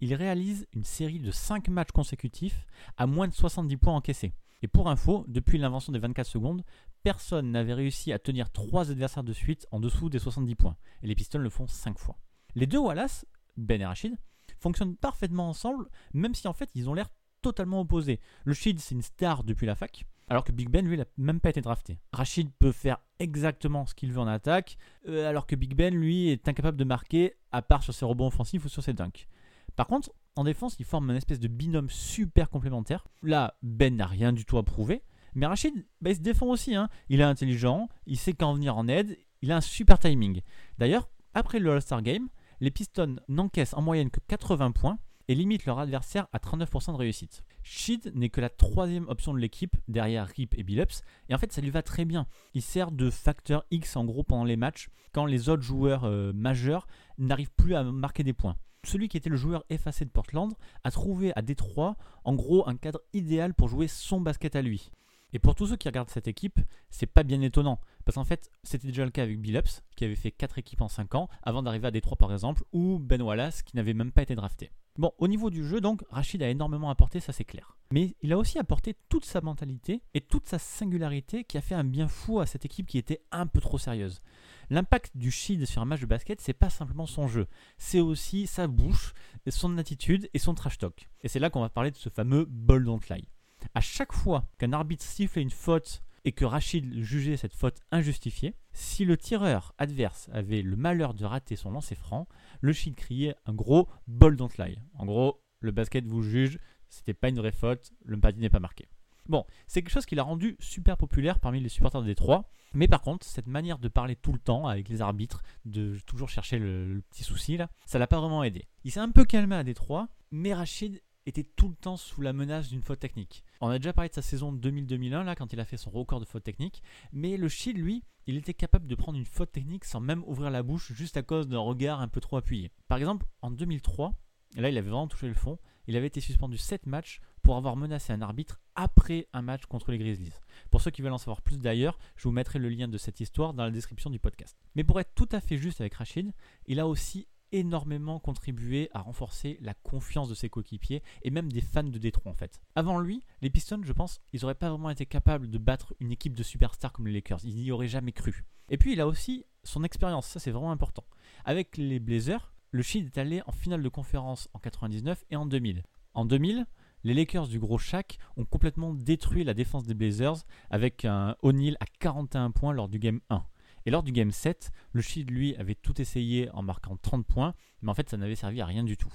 il 0.00 0.14
réalise 0.14 0.66
une 0.72 0.84
série 0.84 1.20
de 1.20 1.30
5 1.30 1.68
matchs 1.68 1.92
consécutifs 1.92 2.66
à 2.96 3.06
moins 3.06 3.28
de 3.28 3.34
70 3.34 3.76
points 3.76 3.94
encaissés. 3.94 4.34
Et 4.62 4.68
pour 4.68 4.88
info, 4.88 5.24
depuis 5.28 5.58
l'invention 5.58 5.92
des 5.92 5.98
24 5.98 6.26
secondes, 6.26 6.62
personne 7.02 7.50
n'avait 7.50 7.74
réussi 7.74 8.12
à 8.12 8.18
tenir 8.18 8.50
3 8.50 8.90
adversaires 8.90 9.24
de 9.24 9.32
suite 9.32 9.66
en 9.70 9.80
dessous 9.80 10.08
des 10.08 10.18
70 10.18 10.54
points. 10.54 10.76
Et 11.02 11.06
les 11.06 11.14
Pistons 11.14 11.38
le 11.38 11.50
font 11.50 11.66
5 11.66 11.98
fois. 11.98 12.18
Les 12.54 12.66
deux 12.66 12.78
Wallace, 12.78 13.26
Ben 13.56 13.80
et 13.80 13.86
Rachid, 13.86 14.16
fonctionnent 14.60 14.96
parfaitement 14.96 15.48
ensemble, 15.48 15.88
même 16.14 16.34
si 16.34 16.46
en 16.46 16.52
fait 16.52 16.70
ils 16.74 16.88
ont 16.88 16.94
l'air 16.94 17.08
totalement 17.42 17.80
opposés. 17.80 18.20
Le 18.44 18.54
Shield, 18.54 18.78
c'est 18.78 18.94
une 18.94 19.02
star 19.02 19.44
depuis 19.44 19.66
la 19.66 19.74
fac, 19.74 20.04
alors 20.28 20.44
que 20.44 20.52
Big 20.52 20.68
Ben, 20.68 20.86
lui, 20.86 20.96
n'a 20.96 21.04
même 21.16 21.40
pas 21.40 21.50
été 21.50 21.60
drafté. 21.60 21.98
Rachid 22.12 22.50
peut 22.58 22.72
faire 22.72 22.98
exactement 23.18 23.84
ce 23.86 23.94
qu'il 23.94 24.12
veut 24.12 24.20
en 24.20 24.28
attaque, 24.28 24.76
euh, 25.08 25.28
alors 25.28 25.46
que 25.46 25.56
Big 25.56 25.74
Ben, 25.74 25.94
lui, 25.94 26.28
est 26.28 26.48
incapable 26.48 26.76
de 26.76 26.84
marquer, 26.84 27.34
à 27.50 27.62
part 27.62 27.82
sur 27.82 27.92
ses 27.92 28.04
rebonds 28.04 28.28
offensifs 28.28 28.64
ou 28.64 28.68
sur 28.68 28.82
ses 28.82 28.92
dunks. 28.92 29.26
Par 29.74 29.86
contre, 29.86 30.12
en 30.36 30.44
défense, 30.44 30.76
il 30.78 30.84
forme 30.84 31.10
un 31.10 31.16
espèce 31.16 31.40
de 31.40 31.48
binôme 31.48 31.90
super 31.90 32.48
complémentaire. 32.48 33.06
Là, 33.22 33.56
Ben 33.62 33.96
n'a 33.96 34.06
rien 34.06 34.32
du 34.32 34.44
tout 34.44 34.58
à 34.58 34.62
prouver. 34.62 35.02
Mais 35.34 35.46
Rachid, 35.46 35.74
bah, 36.00 36.10
il 36.10 36.16
se 36.16 36.20
défend 36.20 36.46
aussi. 36.46 36.74
Hein. 36.74 36.88
Il 37.08 37.20
est 37.20 37.24
intelligent, 37.24 37.88
il 38.06 38.16
sait 38.16 38.32
quand 38.32 38.54
venir 38.54 38.76
en 38.76 38.88
aide, 38.88 39.18
il 39.42 39.50
a 39.50 39.56
un 39.56 39.60
super 39.60 39.98
timing. 39.98 40.42
D'ailleurs, 40.78 41.08
après 41.34 41.58
le 41.58 41.72
All-Star 41.72 42.02
Game, 42.02 42.28
les 42.60 42.70
Pistons 42.70 43.16
n'encaissent 43.28 43.74
en 43.74 43.82
moyenne 43.82 44.10
que 44.10 44.20
80 44.28 44.72
points 44.72 44.98
et 45.28 45.34
limitent 45.34 45.66
leur 45.66 45.78
adversaire 45.78 46.26
à 46.32 46.38
39% 46.38 46.92
de 46.92 46.96
réussite. 46.96 47.44
Sheed 47.62 48.12
n'est 48.14 48.30
que 48.30 48.40
la 48.40 48.48
troisième 48.48 49.08
option 49.08 49.32
de 49.32 49.38
l'équipe 49.38 49.76
derrière 49.86 50.26
Rip 50.26 50.54
et 50.58 50.62
Billups 50.62 51.02
et 51.28 51.34
en 51.34 51.38
fait 51.38 51.52
ça 51.52 51.60
lui 51.60 51.70
va 51.70 51.82
très 51.82 52.04
bien. 52.04 52.26
Il 52.54 52.62
sert 52.62 52.90
de 52.90 53.10
facteur 53.10 53.64
X 53.70 53.96
en 53.96 54.04
gros 54.04 54.24
pendant 54.24 54.44
les 54.44 54.56
matchs 54.56 54.88
quand 55.12 55.26
les 55.26 55.48
autres 55.48 55.62
joueurs 55.62 56.04
euh, 56.04 56.32
majeurs 56.32 56.86
n'arrivent 57.18 57.52
plus 57.56 57.74
à 57.74 57.84
marquer 57.84 58.24
des 58.24 58.32
points 58.32 58.56
celui 58.84 59.08
qui 59.08 59.16
était 59.16 59.30
le 59.30 59.36
joueur 59.36 59.64
effacé 59.70 60.04
de 60.04 60.10
Portland, 60.10 60.52
a 60.84 60.90
trouvé 60.90 61.32
à 61.36 61.42
Détroit, 61.42 61.96
en 62.24 62.34
gros, 62.34 62.68
un 62.68 62.76
cadre 62.76 63.00
idéal 63.12 63.54
pour 63.54 63.68
jouer 63.68 63.88
son 63.88 64.20
basket 64.20 64.56
à 64.56 64.62
lui. 64.62 64.90
Et 65.32 65.38
pour 65.38 65.54
tous 65.54 65.66
ceux 65.66 65.76
qui 65.76 65.88
regardent 65.88 66.10
cette 66.10 66.28
équipe, 66.28 66.58
c'est 66.90 67.06
pas 67.06 67.22
bien 67.22 67.40
étonnant. 67.40 67.78
Parce 68.10 68.16
qu'en 68.16 68.24
fait, 68.24 68.50
c'était 68.64 68.88
déjà 68.88 69.04
le 69.04 69.12
cas 69.12 69.22
avec 69.22 69.40
Billups, 69.40 69.84
qui 69.94 70.04
avait 70.04 70.16
fait 70.16 70.32
4 70.32 70.58
équipes 70.58 70.80
en 70.80 70.88
5 70.88 71.14
ans, 71.14 71.28
avant 71.44 71.62
d'arriver 71.62 71.86
à 71.86 71.90
Détroit 71.92 72.18
par 72.18 72.32
exemple, 72.32 72.64
ou 72.72 72.98
Ben 72.98 73.22
Wallace, 73.22 73.62
qui 73.62 73.76
n'avait 73.76 73.94
même 73.94 74.10
pas 74.10 74.22
été 74.22 74.34
drafté. 74.34 74.72
Bon, 74.98 75.12
au 75.18 75.28
niveau 75.28 75.48
du 75.48 75.64
jeu, 75.64 75.80
donc, 75.80 76.02
Rachid 76.10 76.42
a 76.42 76.48
énormément 76.48 76.90
apporté, 76.90 77.20
ça 77.20 77.32
c'est 77.32 77.44
clair. 77.44 77.76
Mais 77.92 78.16
il 78.20 78.32
a 78.32 78.36
aussi 78.36 78.58
apporté 78.58 78.96
toute 79.10 79.24
sa 79.24 79.40
mentalité 79.40 80.02
et 80.12 80.20
toute 80.20 80.48
sa 80.48 80.58
singularité 80.58 81.44
qui 81.44 81.56
a 81.56 81.60
fait 81.60 81.76
un 81.76 81.84
bien 81.84 82.08
fou 82.08 82.40
à 82.40 82.46
cette 82.46 82.64
équipe 82.64 82.88
qui 82.88 82.98
était 82.98 83.22
un 83.30 83.46
peu 83.46 83.60
trop 83.60 83.78
sérieuse. 83.78 84.22
L'impact 84.70 85.16
du 85.16 85.30
Shield 85.30 85.64
sur 85.66 85.80
un 85.80 85.84
match 85.84 86.00
de 86.00 86.06
basket, 86.06 86.40
c'est 86.40 86.52
pas 86.52 86.68
simplement 86.68 87.06
son 87.06 87.28
jeu, 87.28 87.46
c'est 87.78 88.00
aussi 88.00 88.48
sa 88.48 88.66
bouche, 88.66 89.14
son 89.48 89.78
attitude 89.78 90.28
et 90.34 90.40
son 90.40 90.54
trash 90.54 90.78
talk. 90.78 91.08
Et 91.20 91.28
c'est 91.28 91.38
là 91.38 91.48
qu'on 91.48 91.60
va 91.60 91.68
parler 91.68 91.92
de 91.92 91.96
ce 91.96 92.08
fameux 92.08 92.44
ball 92.44 92.82
don't 92.82 92.98
lie. 93.08 93.28
À 93.76 93.80
chaque 93.80 94.12
fois 94.12 94.48
qu'un 94.58 94.72
arbitre 94.72 95.04
sifflait 95.04 95.42
une 95.42 95.50
faute 95.50 96.02
et 96.24 96.32
que 96.32 96.44
Rachid 96.44 97.02
jugeait 97.02 97.36
cette 97.36 97.54
faute 97.54 97.80
injustifiée, 97.90 98.54
si 98.72 99.04
le 99.04 99.16
tireur 99.16 99.74
adverse 99.78 100.28
avait 100.32 100.62
le 100.62 100.76
malheur 100.76 101.14
de 101.14 101.24
rater 101.24 101.56
son 101.56 101.70
lancer 101.70 101.94
franc, 101.94 102.28
le 102.60 102.72
Shield 102.72 102.96
criait 102.96 103.34
un 103.46 103.54
gros 103.54 103.88
ball 104.06 104.36
don't. 104.36 104.50
En 104.94 105.06
gros, 105.06 105.42
le 105.60 105.70
basket 105.70 106.06
vous 106.06 106.22
juge, 106.22 106.58
c'était 106.88 107.14
pas 107.14 107.28
une 107.28 107.38
vraie 107.38 107.52
faute, 107.52 107.92
le 108.04 108.18
panier 108.18 108.40
n'est 108.40 108.50
pas 108.50 108.60
marqué. 108.60 108.88
Bon, 109.28 109.44
c'est 109.66 109.82
quelque 109.82 109.92
chose 109.92 110.06
qui 110.06 110.14
l'a 110.14 110.22
rendu 110.22 110.56
super 110.58 110.96
populaire 110.96 111.38
parmi 111.38 111.60
les 111.60 111.68
supporters 111.68 112.02
de 112.02 112.06
Détroit. 112.06 112.50
Mais 112.74 112.88
par 112.88 113.00
contre, 113.00 113.26
cette 113.26 113.46
manière 113.46 113.78
de 113.78 113.88
parler 113.88 114.16
tout 114.16 114.32
le 114.32 114.38
temps 114.38 114.66
avec 114.66 114.88
les 114.88 115.02
arbitres, 115.02 115.42
de 115.64 115.98
toujours 116.06 116.28
chercher 116.28 116.58
le, 116.58 117.02
petit 117.10 117.24
souci 117.24 117.56
là, 117.56 117.68
ça 117.86 117.98
l'a 117.98 118.06
pas 118.06 118.20
vraiment 118.20 118.44
aidé. 118.44 118.66
Il 118.84 118.92
s'est 118.92 119.00
un 119.00 119.10
peu 119.10 119.24
calmé 119.24 119.56
à 119.56 119.64
Détroit, 119.64 120.08
mais 120.30 120.54
Rachid 120.54 121.00
était 121.26 121.44
tout 121.44 121.68
le 121.68 121.74
temps 121.74 121.96
sous 121.96 122.22
la 122.22 122.32
menace 122.32 122.68
d'une 122.68 122.82
faute 122.82 122.98
technique. 122.98 123.44
On 123.60 123.68
a 123.68 123.78
déjà 123.78 123.92
parlé 123.92 124.08
de 124.08 124.14
sa 124.14 124.22
saison 124.22 124.52
2000-2001 124.52 125.24
là 125.24 125.34
quand 125.34 125.52
il 125.52 125.60
a 125.60 125.64
fait 125.64 125.76
son 125.76 125.90
record 125.90 126.20
de 126.20 126.24
faute 126.24 126.44
technique, 126.44 126.82
mais 127.12 127.36
le 127.36 127.48
Shield 127.48 127.78
lui, 127.78 128.02
il 128.26 128.36
était 128.36 128.54
capable 128.54 128.86
de 128.86 128.94
prendre 128.94 129.18
une 129.18 129.24
faute 129.24 129.52
technique 129.52 129.84
sans 129.84 130.00
même 130.00 130.24
ouvrir 130.26 130.50
la 130.50 130.62
bouche 130.62 130.92
juste 130.92 131.16
à 131.16 131.22
cause 131.22 131.48
d'un 131.48 131.58
regard 131.58 132.00
un 132.00 132.08
peu 132.08 132.20
trop 132.20 132.36
appuyé. 132.36 132.70
Par 132.88 132.98
exemple, 132.98 133.26
en 133.42 133.50
2003, 133.50 134.14
et 134.56 134.60
là 134.60 134.68
il 134.70 134.78
avait 134.78 134.90
vraiment 134.90 135.08
touché 135.08 135.28
le 135.28 135.34
fond, 135.34 135.58
il 135.86 135.96
avait 135.96 136.06
été 136.06 136.20
suspendu 136.20 136.56
7 136.56 136.86
matchs 136.86 137.20
pour 137.42 137.56
avoir 137.56 137.76
menacé 137.76 138.12
un 138.12 138.22
arbitre 138.22 138.60
après 138.74 139.26
un 139.32 139.42
match 139.42 139.66
contre 139.66 139.90
les 139.90 139.98
Grizzlies. 139.98 140.32
Pour 140.70 140.80
ceux 140.80 140.90
qui 140.90 141.02
veulent 141.02 141.12
en 141.12 141.18
savoir 141.18 141.42
plus 141.42 141.58
d'ailleurs, 141.58 141.98
je 142.16 142.24
vous 142.24 142.32
mettrai 142.32 142.58
le 142.58 142.68
lien 142.68 142.88
de 142.88 142.98
cette 142.98 143.20
histoire 143.20 143.54
dans 143.54 143.64
la 143.64 143.70
description 143.70 144.10
du 144.10 144.18
podcast. 144.18 144.56
Mais 144.74 144.84
pour 144.84 145.00
être 145.00 145.14
tout 145.14 145.28
à 145.32 145.40
fait 145.40 145.56
juste 145.56 145.80
avec 145.80 145.94
Rachid, 145.94 146.32
il 146.66 146.80
a 146.80 146.86
aussi 146.86 147.26
énormément 147.52 148.18
contribué 148.18 148.90
à 148.92 149.00
renforcer 149.00 149.58
la 149.60 149.74
confiance 149.74 150.28
de 150.28 150.34
ses 150.34 150.48
coéquipiers 150.48 151.02
et 151.22 151.30
même 151.30 151.50
des 151.50 151.60
fans 151.60 151.82
de 151.82 151.98
Détroit 151.98 152.32
en 152.32 152.34
fait. 152.34 152.60
Avant 152.74 153.00
lui, 153.00 153.22
les 153.42 153.50
Pistons, 153.50 153.82
je 153.82 153.92
pense, 153.92 154.20
ils 154.32 154.40
n'auraient 154.40 154.54
pas 154.54 154.70
vraiment 154.70 154.90
été 154.90 155.06
capables 155.06 155.50
de 155.50 155.58
battre 155.58 155.94
une 156.00 156.12
équipe 156.12 156.36
de 156.36 156.42
superstars 156.42 156.92
comme 156.92 157.06
les 157.06 157.12
Lakers. 157.12 157.44
Ils 157.44 157.56
n'y 157.56 157.72
auraient 157.72 157.88
jamais 157.88 158.12
cru. 158.12 158.44
Et 158.68 158.78
puis 158.78 158.92
il 158.92 159.00
a 159.00 159.06
aussi 159.06 159.44
son 159.64 159.84
expérience, 159.84 160.26
ça 160.26 160.40
c'est 160.40 160.50
vraiment 160.50 160.72
important. 160.72 161.04
Avec 161.44 161.76
les 161.76 162.00
Blazers, 162.00 162.52
le 162.70 162.82
Shield 162.82 163.06
est 163.06 163.18
allé 163.18 163.42
en 163.46 163.52
finale 163.52 163.82
de 163.82 163.88
conférence 163.88 164.48
en 164.54 164.58
99 164.58 165.24
et 165.30 165.36
en 165.36 165.46
2000. 165.46 165.82
En 166.14 166.24
2000, 166.24 166.66
les 167.02 167.14
Lakers 167.14 167.48
du 167.48 167.58
gros 167.58 167.78
Shaq 167.78 168.18
ont 168.36 168.44
complètement 168.44 168.94
détruit 168.94 169.44
la 169.44 169.54
défense 169.54 169.84
des 169.84 169.94
Blazers 169.94 170.44
avec 170.70 171.04
un 171.04 171.34
O'Neal 171.42 171.76
à 171.80 171.86
41 171.98 172.50
points 172.50 172.72
lors 172.72 172.88
du 172.88 172.98
game 172.98 173.20
1. 173.30 173.42
Et 173.90 173.92
lors 173.92 174.04
du 174.04 174.12
game 174.12 174.30
7, 174.30 174.70
le 174.92 175.02
Shield 175.02 175.32
lui 175.32 175.56
avait 175.56 175.74
tout 175.74 176.00
essayé 176.00 176.48
en 176.52 176.62
marquant 176.62 176.96
30 177.02 177.26
points, 177.26 177.54
mais 177.82 177.90
en 177.90 177.94
fait 177.94 178.08
ça 178.08 178.16
n'avait 178.16 178.36
servi 178.36 178.60
à 178.60 178.66
rien 178.66 178.84
du 178.84 178.96
tout. 178.96 179.12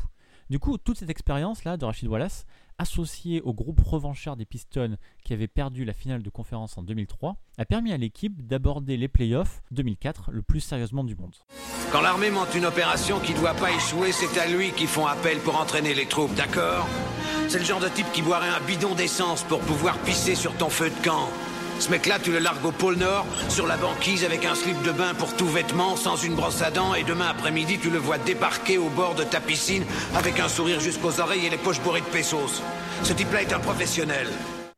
Du 0.50 0.60
coup, 0.60 0.78
toute 0.78 0.98
cette 0.98 1.10
expérience-là 1.10 1.78
de 1.78 1.86
Rachid 1.86 2.10
Wallace, 2.10 2.46
associée 2.78 3.40
au 3.40 3.54
groupe 3.54 3.80
revancheur 3.80 4.36
des 4.36 4.44
Pistons 4.44 4.98
qui 5.24 5.32
avait 5.32 5.48
perdu 5.48 5.86
la 5.86 5.94
finale 5.94 6.24
de 6.24 6.30
conférence 6.30 6.78
en 6.78 6.84
2003, 6.84 7.38
a 7.58 7.64
permis 7.64 7.94
à 7.94 7.98
l'équipe 7.98 8.46
d'aborder 8.46 8.98
les 8.98 9.08
playoffs 9.08 9.62
2004 9.72 10.32
le 10.32 10.42
plus 10.42 10.60
sérieusement 10.60 11.06
du 11.06 11.16
monde. 11.16 11.36
Quand 11.94 12.02
l'armée 12.02 12.30
monte 12.30 12.54
une 12.54 12.66
opération 12.66 13.22
qui 13.22 13.34
doit 13.34 13.54
pas 13.54 13.72
échouer, 13.72 14.12
c'est 14.12 14.38
à 14.38 14.46
lui 14.46 14.74
qu'ils 14.74 14.88
font 14.88 15.06
appel 15.06 15.38
pour 15.40 15.56
entraîner 15.56 15.94
les 15.94 16.06
troupes, 16.06 16.36
d'accord? 16.36 16.86
C'est 17.48 17.60
le 17.60 17.66
genre 17.66 17.80
de 17.80 17.88
type 17.88 18.12
qui 18.12 18.22
boirait 18.22 18.50
un 18.50 18.60
bidon 18.60 18.94
d'essence 18.94 19.44
pour 19.44 19.62
pouvoir 19.62 19.98
pisser 20.00 20.36
sur 20.36 20.54
ton 20.58 20.68
feu 20.68 20.90
de 20.90 21.06
camp. 21.06 21.30
Ce 21.80 21.92
mec-là, 21.92 22.20
tu 22.20 22.32
le 22.32 22.40
largues 22.40 22.66
au 22.66 22.72
pôle 22.72 22.96
Nord, 22.98 23.26
sur 23.50 23.68
la 23.68 23.78
banquise 23.78 24.24
avec 24.24 24.46
un 24.46 24.56
slip 24.56 24.82
de 24.84 24.92
bain 24.92 25.14
pour 25.14 25.36
tout 25.36 25.48
vêtement, 25.48 25.96
sans 25.96 26.16
une 26.16 26.36
brosse 26.36 26.62
à 26.62 26.72
dents, 26.72 26.96
et 26.96 27.04
demain 27.04 27.28
après-midi, 27.28 27.78
tu 27.80 27.90
le 27.90 27.98
vois 27.98 28.18
débarquer 28.18 28.78
au 28.78 28.90
bord 28.90 29.14
de 29.14 29.24
ta 29.24 29.42
piscine 29.42 29.84
avec 30.16 30.40
un 30.40 30.48
sourire 30.48 30.80
jusqu'aux 30.80 31.20
oreilles 31.20 31.46
et 31.46 31.50
les 31.50 31.58
poches 31.58 31.82
bourrées 31.82 32.02
de 32.02 32.06
pesos. 32.06 32.62
Ce 33.04 33.14
type-là 33.14 33.42
est 33.42 33.54
un 33.54 33.60
professionnel. 33.60 34.28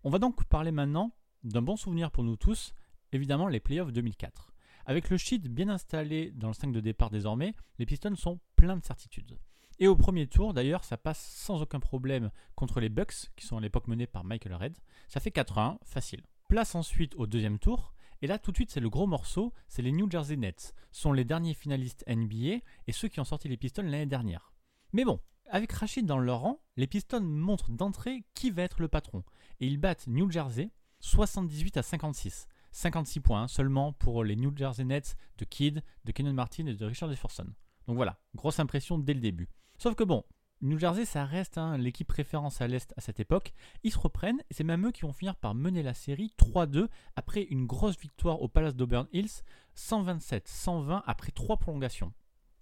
On 0.03 0.09
va 0.09 0.19
donc 0.19 0.43
parler 0.45 0.71
maintenant 0.71 1.11
d'un 1.43 1.61
bon 1.61 1.77
souvenir 1.77 2.11
pour 2.11 2.23
nous 2.23 2.35
tous, 2.35 2.73
évidemment 3.11 3.47
les 3.47 3.59
playoffs 3.59 3.93
2004. 3.93 4.51
Avec 4.85 5.09
le 5.09 5.17
sheet 5.17 5.39
bien 5.39 5.69
installé 5.69 6.31
dans 6.31 6.47
le 6.47 6.53
5 6.53 6.71
de 6.71 6.79
départ 6.79 7.09
désormais, 7.09 7.53
les 7.77 7.85
Pistons 7.85 8.15
sont 8.15 8.39
pleins 8.55 8.77
de 8.77 8.83
certitudes. 8.83 9.37
Et 9.79 9.87
au 9.87 9.95
premier 9.95 10.27
tour, 10.27 10.53
d'ailleurs, 10.53 10.83
ça 10.83 10.97
passe 10.97 11.23
sans 11.35 11.61
aucun 11.61 11.79
problème 11.79 12.31
contre 12.55 12.79
les 12.79 12.89
Bucks, 12.89 13.29
qui 13.35 13.45
sont 13.45 13.57
à 13.57 13.61
l'époque 13.61 13.87
menés 13.87 14.07
par 14.07 14.23
Michael 14.23 14.55
Red. 14.55 14.77
Ça 15.07 15.19
fait 15.19 15.29
4-1, 15.29 15.77
facile. 15.85 16.23
Place 16.47 16.75
ensuite 16.75 17.13
au 17.15 17.27
deuxième 17.27 17.59
tour. 17.59 17.93
Et 18.21 18.27
là, 18.27 18.39
tout 18.39 18.51
de 18.51 18.57
suite, 18.57 18.71
c'est 18.71 18.79
le 18.79 18.89
gros 18.89 19.05
morceau, 19.05 19.53
c'est 19.67 19.81
les 19.81 19.91
New 19.91 20.09
Jersey 20.09 20.37
Nets. 20.37 20.73
Sont 20.91 21.11
les 21.11 21.25
derniers 21.25 21.53
finalistes 21.53 22.05
NBA 22.07 22.63
et 22.87 22.91
ceux 22.91 23.09
qui 23.09 23.19
ont 23.19 23.25
sorti 23.25 23.49
les 23.49 23.57
Pistons 23.57 23.83
l'année 23.83 24.05
dernière. 24.05 24.53
Mais 24.93 25.03
bon, 25.03 25.19
Avec 25.49 25.71
Rachid 25.71 26.05
dans 26.05 26.19
leur 26.19 26.39
rang, 26.39 26.61
les 26.75 26.87
Pistons 26.87 27.21
montrent 27.21 27.71
d'entrée 27.71 28.23
qui 28.33 28.49
va 28.51 28.63
être 28.63 28.81
le 28.81 28.87
patron. 28.87 29.23
Et 29.59 29.67
ils 29.67 29.77
battent 29.77 30.07
New 30.07 30.29
Jersey 30.31 30.71
78 30.99 31.77
à 31.77 31.83
56. 31.83 32.47
56 32.71 33.19
points 33.19 33.47
seulement 33.47 33.93
pour 33.93 34.23
les 34.23 34.35
New 34.35 34.55
Jersey 34.55 34.83
Nets 34.83 35.15
de 35.37 35.45
Kidd, 35.45 35.83
de 36.05 36.11
Kenyon 36.11 36.33
Martin 36.33 36.65
et 36.65 36.73
de 36.73 36.85
Richard 36.85 37.09
Jefferson. 37.09 37.47
Donc 37.87 37.95
voilà, 37.95 38.19
grosse 38.35 38.59
impression 38.59 38.97
dès 38.97 39.13
le 39.13 39.21
début. 39.21 39.49
Sauf 39.77 39.95
que 39.95 40.03
bon, 40.03 40.23
New 40.61 40.79
Jersey, 40.79 41.05
ça 41.05 41.23
reste 41.23 41.59
hein, 41.59 41.77
l'équipe 41.77 42.11
référence 42.11 42.61
à 42.61 42.67
l'Est 42.67 42.91
à 42.97 43.01
cette 43.01 43.19
époque. 43.19 43.53
Ils 43.83 43.91
se 43.91 43.99
reprennent 43.99 44.41
et 44.49 44.55
c'est 44.55 44.63
même 44.63 44.87
eux 44.87 44.91
qui 44.91 45.01
vont 45.03 45.13
finir 45.13 45.35
par 45.35 45.53
mener 45.53 45.83
la 45.83 45.93
série 45.93 46.33
3-2 46.39 46.87
après 47.15 47.43
une 47.43 47.67
grosse 47.67 47.99
victoire 47.99 48.41
au 48.41 48.47
Palace 48.47 48.75
d'Auburn 48.75 49.07
Hills, 49.13 49.43
127-120 49.75 51.03
après 51.05 51.31
trois 51.31 51.57
prolongations. 51.57 52.11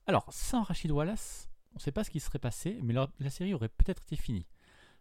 Alors, 0.08 0.26
sans 0.30 0.64
Rachid 0.64 0.92
Wallace, 0.92 1.50
on 1.72 1.76
ne 1.76 1.80
sait 1.80 1.94
pas 1.94 2.04
ce 2.04 2.10
qui 2.10 2.20
serait 2.20 2.38
passé, 2.38 2.78
mais 2.84 2.94
la, 2.94 3.30
série 3.30 3.54
aurait 3.54 3.70
peut-être 3.70 4.04
été 4.04 4.18
finie. 4.18 4.46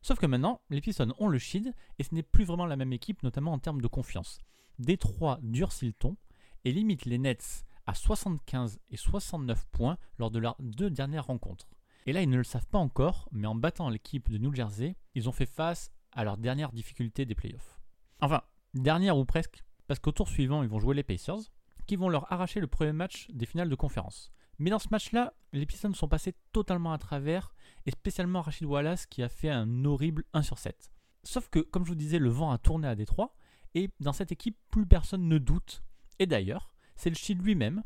Sauf 0.00 0.20
que 0.20 0.26
maintenant, 0.26 0.60
les 0.70 0.80
Pistons 0.80 1.14
ont 1.18 1.28
le 1.28 1.38
Shid 1.38 1.74
et 1.98 2.04
ce 2.04 2.14
n'est 2.14 2.22
plus 2.22 2.44
vraiment 2.44 2.66
la 2.66 2.76
même 2.76 2.92
équipe, 2.92 3.24
notamment 3.24 3.52
en 3.52 3.58
termes 3.58 3.80
de 3.80 3.88
confiance. 3.88 4.38
Détroit 4.78 5.40
durcit 5.42 5.86
le 5.86 5.92
ton 5.94 6.16
et 6.64 6.70
limite 6.70 7.06
les 7.06 7.18
Nets 7.18 7.64
à 7.86 7.94
75 7.94 8.78
et 8.90 8.96
69 8.96 9.66
points 9.72 9.98
lors 10.18 10.30
de 10.30 10.38
leurs 10.38 10.56
deux 10.60 10.90
dernières 10.90 11.26
rencontres. 11.26 11.68
Et 12.06 12.12
là, 12.12 12.22
ils 12.22 12.28
ne 12.28 12.36
le 12.36 12.44
savent 12.44 12.66
pas 12.66 12.78
encore, 12.78 13.28
mais 13.32 13.46
en 13.46 13.54
battant 13.54 13.88
l'équipe 13.88 14.30
de 14.30 14.38
New 14.38 14.54
Jersey, 14.54 14.96
ils 15.14 15.28
ont 15.28 15.32
fait 15.32 15.46
face 15.46 15.90
à 16.12 16.24
leur 16.24 16.36
dernière 16.36 16.72
difficulté 16.72 17.24
des 17.24 17.34
playoffs. 17.34 17.80
Enfin, 18.20 18.42
dernière 18.74 19.16
ou 19.16 19.24
presque, 19.24 19.64
parce 19.86 20.00
qu'au 20.00 20.12
tour 20.12 20.28
suivant, 20.28 20.62
ils 20.62 20.68
vont 20.68 20.80
jouer 20.80 20.94
les 20.94 21.02
Pacers, 21.02 21.50
qui 21.86 21.96
vont 21.96 22.08
leur 22.08 22.30
arracher 22.32 22.60
le 22.60 22.66
premier 22.66 22.92
match 22.92 23.26
des 23.30 23.46
finales 23.46 23.68
de 23.68 23.74
conférence. 23.74 24.32
Mais 24.58 24.70
dans 24.70 24.78
ce 24.78 24.88
match-là, 24.90 25.34
les 25.52 25.66
Pistons 25.66 25.94
sont 25.94 26.08
passés 26.08 26.34
totalement 26.52 26.92
à 26.92 26.98
travers, 26.98 27.54
et 27.86 27.90
spécialement 27.90 28.42
Rachid 28.42 28.66
Wallace 28.66 29.06
qui 29.06 29.22
a 29.22 29.28
fait 29.28 29.50
un 29.50 29.84
horrible 29.84 30.24
1 30.32 30.42
sur 30.42 30.58
7. 30.58 30.92
Sauf 31.22 31.48
que, 31.48 31.58
comme 31.58 31.84
je 31.84 31.90
vous 31.90 31.94
disais, 31.96 32.18
le 32.18 32.28
vent 32.28 32.50
a 32.50 32.58
tourné 32.58 32.86
à 32.86 32.94
Détroit, 32.94 33.34
et 33.74 33.90
dans 34.00 34.12
cette 34.12 34.30
équipe, 34.30 34.58
plus 34.70 34.86
personne 34.86 35.26
ne 35.26 35.38
doute. 35.38 35.82
Et 36.18 36.26
d'ailleurs, 36.26 36.74
c'est 36.96 37.10
le 37.10 37.16
Shield 37.16 37.42
lui-même, 37.42 37.82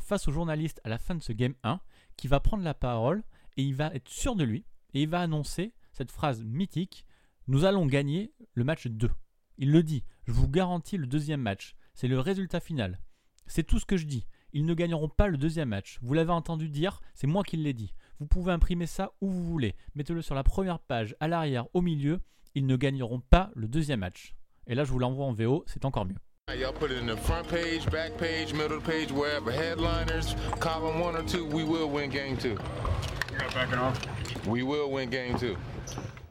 face 0.00 0.28
aux 0.28 0.32
journalistes 0.32 0.80
à 0.84 0.88
la 0.88 0.98
fin 0.98 1.14
de 1.14 1.22
ce 1.22 1.32
Game 1.32 1.54
1, 1.64 1.80
qui 2.16 2.28
va 2.28 2.40
prendre 2.40 2.62
la 2.62 2.74
parole 2.74 3.24
et 3.56 3.62
il 3.62 3.74
va 3.74 3.92
être 3.94 4.08
sûr 4.08 4.36
de 4.36 4.44
lui 4.44 4.64
et 4.94 5.02
il 5.02 5.08
va 5.08 5.20
annoncer 5.20 5.74
cette 5.92 6.10
phrase 6.10 6.44
mythique 6.44 7.04
Nous 7.46 7.64
allons 7.64 7.86
gagner 7.86 8.32
le 8.54 8.64
match 8.64 8.86
2. 8.86 9.10
Il 9.58 9.70
le 9.70 9.82
dit 9.82 10.04
Je 10.26 10.32
vous 10.32 10.48
garantis 10.48 10.96
le 10.96 11.06
deuxième 11.06 11.40
match. 11.40 11.74
C'est 11.94 12.08
le 12.08 12.20
résultat 12.20 12.60
final. 12.60 13.00
C'est 13.46 13.64
tout 13.64 13.78
ce 13.78 13.86
que 13.86 13.96
je 13.96 14.06
dis. 14.06 14.26
Ils 14.54 14.66
ne 14.66 14.74
gagneront 14.74 15.08
pas 15.08 15.28
le 15.28 15.38
deuxième 15.38 15.70
match. 15.70 15.98
Vous 16.02 16.14
l'avez 16.14 16.32
entendu 16.32 16.68
dire, 16.68 17.00
c'est 17.14 17.26
moi 17.26 17.42
qui 17.42 17.56
l'ai 17.56 17.72
dit. 17.72 17.94
Vous 18.18 18.26
pouvez 18.26 18.52
imprimer 18.52 18.86
ça 18.86 19.12
où 19.20 19.30
vous 19.30 19.44
voulez. 19.44 19.74
Mettez-le 19.94 20.22
sur 20.22 20.34
la 20.34 20.44
première 20.44 20.78
page, 20.78 21.16
à 21.20 21.28
l'arrière, 21.28 21.66
au 21.74 21.80
milieu. 21.80 22.20
Ils 22.54 22.66
ne 22.66 22.76
gagneront 22.76 23.20
pas 23.20 23.50
le 23.54 23.66
deuxième 23.66 24.00
match. 24.00 24.34
Et 24.66 24.74
là, 24.74 24.84
je 24.84 24.92
vous 24.92 24.98
l'envoie 24.98 25.24
en 25.24 25.32
VO, 25.32 25.64
c'est 25.66 25.84
encore 25.84 26.04
mieux. 26.04 26.16
Front 27.16 27.44
page, 27.48 27.86
back 27.90 28.16
page, 28.18 28.52
middle 28.52 28.80
page, 28.80 29.10
wherever. 29.10 29.50
Headliners, 29.50 30.36
column 30.60 31.16
game. 32.10 32.36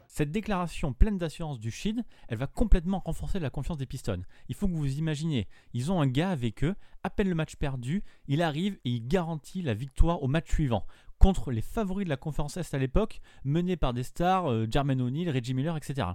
Cette 0.06 0.30
déclaration 0.30 0.92
pleine 0.92 1.16
d'assurance 1.16 1.58
du 1.58 1.70
Shid, 1.70 2.04
elle 2.28 2.36
va 2.36 2.46
complètement 2.46 3.02
renforcer 3.04 3.38
la 3.38 3.48
confiance 3.48 3.78
des 3.78 3.86
Pistons. 3.86 4.22
Il 4.48 4.54
faut 4.54 4.68
que 4.68 4.74
vous 4.74 4.98
imaginiez, 4.98 5.48
ils 5.72 5.90
ont 5.90 6.02
un 6.02 6.06
gars 6.06 6.30
avec 6.30 6.64
eux, 6.64 6.74
à 7.02 7.08
peine 7.08 7.28
le 7.30 7.34
match 7.34 7.56
perdu, 7.56 8.04
il 8.28 8.42
arrive 8.42 8.74
et 8.84 8.90
il 8.90 9.08
garantit 9.08 9.62
la 9.62 9.72
victoire 9.72 10.22
au 10.22 10.28
match 10.28 10.50
suivant, 10.50 10.86
contre 11.18 11.50
les 11.50 11.62
favoris 11.62 12.04
de 12.04 12.10
la 12.10 12.18
conférence 12.18 12.56
Est 12.58 12.74
à 12.74 12.78
l'époque, 12.78 13.20
menés 13.44 13.76
par 13.76 13.94
des 13.94 14.02
stars, 14.02 14.50
euh, 14.50 14.66
Jermaine 14.70 15.00
O'Neal, 15.00 15.30
Reggie 15.34 15.54
Miller, 15.54 15.76
etc. 15.76 16.08